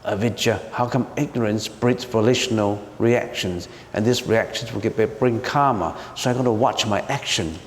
avidya, 0.06 0.62
how 0.72 0.88
come 0.88 1.08
ignorance 1.18 1.68
breeds 1.68 2.04
volitional 2.04 2.84
reactions? 3.00 3.68
And 3.94 4.06
these 4.06 4.28
reactions 4.28 4.72
will 4.72 5.08
bring 5.08 5.42
karma. 5.42 5.98
So 6.16 6.30
I'm 6.30 6.36
going 6.36 6.46
to 6.46 6.52
watch 6.52 6.86
my 6.86 7.02
action 7.02 7.58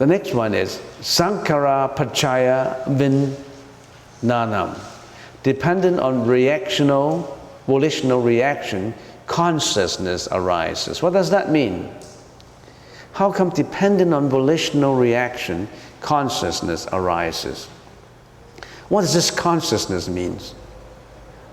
The 0.00 0.06
next 0.06 0.32
one 0.32 0.54
is 0.54 0.78
Sankhara 1.02 1.94
Paccaya 1.94 2.82
Vijnanam. 4.24 4.80
Dependent 5.42 6.00
on 6.00 6.24
reactional, 6.24 7.36
volitional 7.66 8.22
reaction, 8.22 8.94
consciousness 9.26 10.26
arises. 10.32 11.02
What 11.02 11.12
does 11.12 11.28
that 11.28 11.50
mean? 11.50 11.92
How 13.12 13.30
come 13.30 13.50
dependent 13.50 14.14
on 14.14 14.30
volitional 14.30 14.96
reaction, 14.96 15.68
consciousness 16.00 16.86
arises? 16.94 17.66
What 18.88 19.02
does 19.02 19.12
this 19.12 19.30
consciousness 19.30 20.08
mean? 20.08 20.38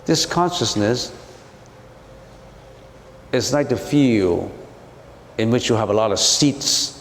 This 0.06 0.26
consciousness 0.26 1.14
is 3.34 3.52
like 3.52 3.68
the 3.68 3.76
field 3.76 4.50
in 5.38 5.52
which 5.52 5.68
you 5.68 5.76
have 5.76 5.90
a 5.90 5.94
lot 5.94 6.14
of 6.14 6.20
seeds 6.20 6.97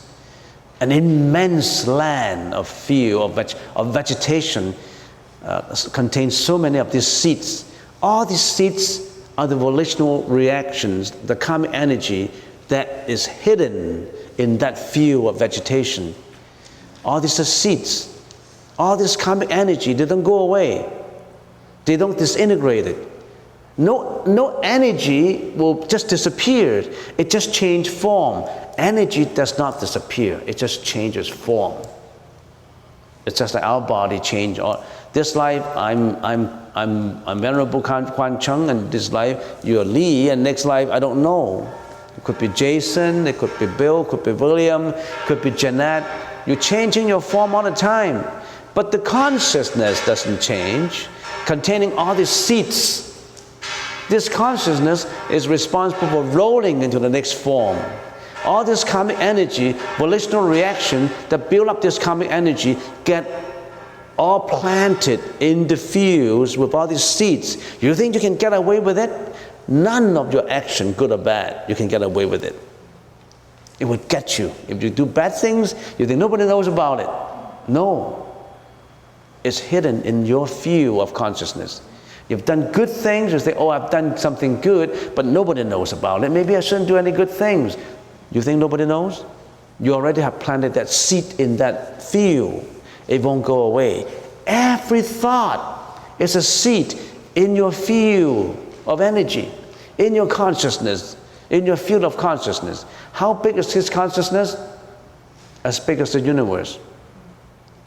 an 0.81 0.93
immense 0.93 1.87
land 1.87 2.55
of 2.55 2.69
field, 2.69 3.31
of, 3.31 3.37
veg- 3.37 3.59
of 3.75 3.93
vegetation, 3.93 4.75
uh, 5.43 5.75
contains 5.93 6.37
so 6.37 6.59
many 6.59 6.79
of 6.79 6.93
these 6.93 7.07
seeds. 7.07 7.73
All 8.03 8.27
these 8.27 8.41
seeds 8.41 9.23
are 9.39 9.47
the 9.47 9.57
volitional 9.57 10.23
reactions, 10.25 11.11
the 11.11 11.37
karmic 11.37 11.71
energy 11.73 12.31
that 12.69 13.09
is 13.09 13.27
hidden 13.27 14.11
in 14.39 14.59
that 14.59 14.79
field 14.79 15.29
of 15.29 15.39
vegetation. 15.39 16.15
All 17.05 17.21
these 17.21 17.39
are 17.41 17.45
seeds. 17.45 18.13
All 18.79 18.97
this 18.97 19.17
karmic 19.17 19.51
energy, 19.51 19.93
they 19.93 20.05
don't 20.05 20.25
go 20.25 20.41
away. 20.41 20.91
They 21.85 21.97
don't 21.97 22.19
disintegrate 22.19 22.87
it. 22.87 23.16
No, 23.79 24.25
no 24.27 24.59
energy 24.61 25.53
will 25.55 25.87
just 25.87 26.09
disappear. 26.09 26.85
It 27.19 27.31
just 27.31 27.53
change 27.53 27.91
form 27.91 28.49
energy 28.79 29.25
does 29.25 29.59
not 29.59 29.81
disappear, 29.81 30.43
it 30.47 30.57
just 30.57 30.85
changes 30.85 31.29
form. 31.29 31.83
It's 33.25 33.39
just 33.39 33.55
like 33.55 33.65
our 33.65 33.81
body 33.81 34.21
change. 34.21 34.61
This 35.13 35.35
life, 35.35 35.65
I'm, 35.77 36.25
I'm, 36.25 36.51
I'm, 36.75 37.27
I'm 37.27 37.41
Venerable 37.41 37.83
Quan 37.83 38.39
Chung, 38.39 38.71
and 38.71 38.93
this 38.93 39.11
life, 39.11 39.61
you're 39.65 39.85
Lee, 39.85 40.31
and 40.31 40.45
next 40.45 40.65
life, 40.65 40.89
I 40.91 41.01
don't 41.01 41.23
know. 41.23 41.73
It 42.17 42.23
could 42.23 42.39
be 42.39 42.49
Jason, 42.49 43.27
it 43.27 43.39
could 43.39 43.57
be 43.59 43.67
Bill, 43.67 44.05
could 44.05 44.23
be 44.23 44.33
William, 44.33 44.95
could 45.27 45.43
be 45.43 45.51
Jeanette. 45.51 46.07
You're 46.47 46.57
changing 46.57 47.09
your 47.09 47.21
form 47.21 47.55
all 47.55 47.65
the 47.65 47.73
time. 47.73 48.25
But 48.75 48.93
the 48.93 48.99
consciousness 48.99 50.05
doesn't 50.07 50.41
change, 50.41 51.09
containing 51.47 51.95
all 51.95 52.15
these 52.15 52.31
seeds. 52.31 53.16
This 54.09 54.29
consciousness 54.29 55.07
is 55.31 55.49
responsible 55.49 56.09
for 56.09 56.23
rolling 56.23 56.83
into 56.83 56.99
the 56.99 57.09
next 57.09 57.35
form 57.35 57.79
all 58.47 58.65
this 58.65 58.85
karmic 58.85 59.19
energy, 59.19 59.73
volitional 59.99 60.49
reaction 60.49 61.11
that 61.29 61.51
build 61.51 61.69
up 61.69 61.83
this 61.83 61.99
karmic 61.99 62.31
energy 62.31 62.79
get 63.05 63.29
all 64.17 64.41
planted 64.41 65.21
in 65.41 65.67
the 65.67 65.77
fields 65.77 66.57
with 66.57 66.73
all 66.73 66.87
these 66.87 67.05
seeds. 67.05 67.83
You 67.83 67.95
think 67.95 68.15
you 68.15 68.21
can 68.21 68.37
get 68.37 68.53
away 68.53 68.81
with 68.81 68.99
it? 68.99 69.35
None 69.69 70.17
of 70.17 70.33
your 70.33 70.49
action, 70.49 70.93
good 70.93 71.11
or 71.11 71.19
bad, 71.19 71.69
you 71.69 71.75
can 71.75 71.89
get 71.89 72.03
away 72.03 72.25
with 72.25 72.45
it. 72.45 72.59
It 73.79 73.85
will 73.85 73.99
get 74.09 74.39
you. 74.39 74.53
If 74.69 74.83
you 74.83 74.89
do 74.89 75.05
bad 75.05 75.35
things, 75.35 75.75
you 75.99 76.07
think 76.07 76.19
nobody 76.19 76.47
knows 76.47 76.67
about 76.67 77.01
it. 77.01 77.71
No. 77.71 78.23
It's 79.45 79.59
hidden 79.59 80.03
in 80.03 80.25
your 80.25 80.47
field 80.47 81.01
of 81.01 81.13
consciousness. 81.13 81.83
You've 82.29 82.45
done 82.45 82.73
good 82.73 82.91
things, 82.91 83.33
you 83.33 83.39
say, 83.39 83.55
oh, 83.55 83.69
I've 83.69 83.91
done 83.91 84.17
something 84.17 84.61
good, 84.61 85.15
but 85.15 85.25
nobody 85.25 85.63
knows 85.63 85.93
about 85.93 86.25
it. 86.25 86.31
Maybe 86.31 86.57
I 86.57 86.61
shouldn't 86.61 86.89
do 86.89 86.97
any 86.97 87.13
good 87.13 87.31
things. 87.31 87.77
You 88.33 88.43
think 88.43 88.59
nobody 88.59 88.85
knows? 88.85 89.25
You 89.79 89.95
already 89.95 90.23
have 90.23 90.41
planted 90.41 90.75
that 90.75 90.89
seed 90.89 91.39
in 91.39 91.57
that 91.59 92.03
field. 92.03 92.67
It 93.07 93.23
won't 93.23 93.45
go 93.45 93.63
away. 93.63 94.13
Every 94.47 95.03
thought 95.03 96.03
is 96.19 96.35
a 96.35 96.43
seed 96.43 96.99
in 97.37 97.55
your 97.55 97.71
field 97.71 98.57
of 98.87 99.01
energy, 99.01 99.51
in 99.99 100.15
your 100.15 100.27
consciousness, 100.27 101.17
in 101.51 101.65
your 101.65 101.77
field 101.77 102.05
of 102.05 102.17
consciousness. 102.17 102.85
How 103.13 103.35
big 103.35 103.57
is 103.57 103.73
his 103.73 103.89
consciousness? 103.89 104.57
As 105.63 105.79
big 105.79 106.01
as 106.01 106.13
the 106.13 106.21
universe. 106.21 106.79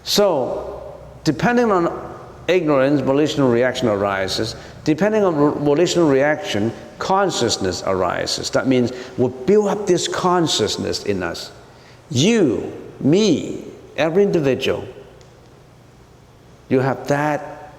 So, 0.04 0.98
depending 1.24 1.72
on 1.72 2.09
ignorance, 2.50 3.02
volitional 3.02 3.50
reaction 3.50 3.88
arises. 3.88 4.56
Depending 4.84 5.24
on 5.24 5.36
volitional 5.64 6.10
reaction, 6.10 6.72
consciousness 6.98 7.84
arises. 7.86 8.50
That 8.52 8.68
means 8.68 8.92
we 9.18 9.30
build 9.46 9.68
up 9.68 9.88
this 9.88 10.08
consciousness 10.08 11.04
in 11.04 11.24
us. 11.24 11.52
You, 12.10 12.74
me, 13.00 13.66
every 13.96 14.24
individual, 14.24 14.88
you 16.70 16.80
have 16.80 17.08
that 17.08 17.74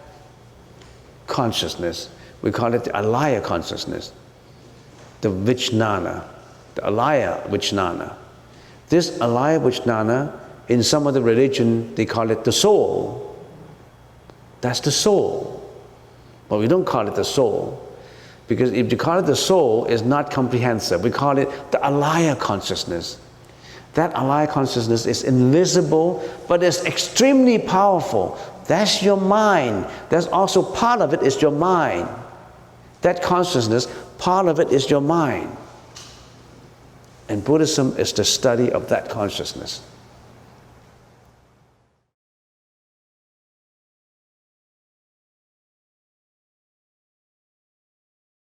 consciousness. 1.26 2.10
We 2.42 2.50
call 2.50 2.74
it 2.74 2.84
the 2.84 2.90
alaya 2.90 3.42
consciousness, 3.42 4.12
the 5.20 5.28
vijnana, 5.28 6.24
the 6.74 6.82
alaya 6.82 7.46
vijnana. 7.48 8.14
This 8.88 9.18
alaya 9.18 9.60
vijnana, 9.60 10.38
in 10.68 10.82
some 10.82 11.06
of 11.06 11.14
the 11.14 11.22
religion, 11.22 11.94
they 11.94 12.06
call 12.06 12.30
it 12.30 12.44
the 12.44 12.52
soul. 12.52 13.29
That's 14.60 14.80
the 14.80 14.90
soul. 14.90 15.56
But 16.48 16.58
we 16.58 16.68
don't 16.68 16.84
call 16.84 17.06
it 17.06 17.14
the 17.14 17.24
soul 17.24 17.86
Because 18.50 18.72
if 18.72 18.90
you 18.90 18.98
call 18.98 19.20
it 19.20 19.26
the 19.26 19.36
soul, 19.36 19.84
it's 19.84 20.02
not 20.02 20.32
comprehensive. 20.32 21.04
We 21.04 21.10
call 21.10 21.38
it 21.38 21.48
the 21.70 21.78
alaya 21.78 22.36
consciousness. 22.36 23.16
That 23.94 24.12
alaya 24.14 24.50
consciousness 24.50 25.06
is 25.06 25.22
invisible, 25.22 26.28
but 26.48 26.60
it's 26.64 26.84
extremely 26.84 27.60
powerful. 27.60 28.36
That's 28.66 29.04
your 29.04 29.16
mind. 29.16 29.86
That's 30.08 30.26
also 30.26 30.62
part 30.62 31.00
of 31.00 31.14
it 31.14 31.22
is 31.22 31.40
your 31.40 31.52
mind. 31.52 32.08
That 33.02 33.22
consciousness, 33.22 33.86
part 34.18 34.48
of 34.48 34.58
it 34.58 34.72
is 34.72 34.90
your 34.90 35.00
mind. 35.00 35.56
And 37.28 37.44
Buddhism 37.44 37.96
is 37.96 38.12
the 38.12 38.24
study 38.24 38.72
of 38.72 38.88
that 38.88 39.08
consciousness. 39.08 39.80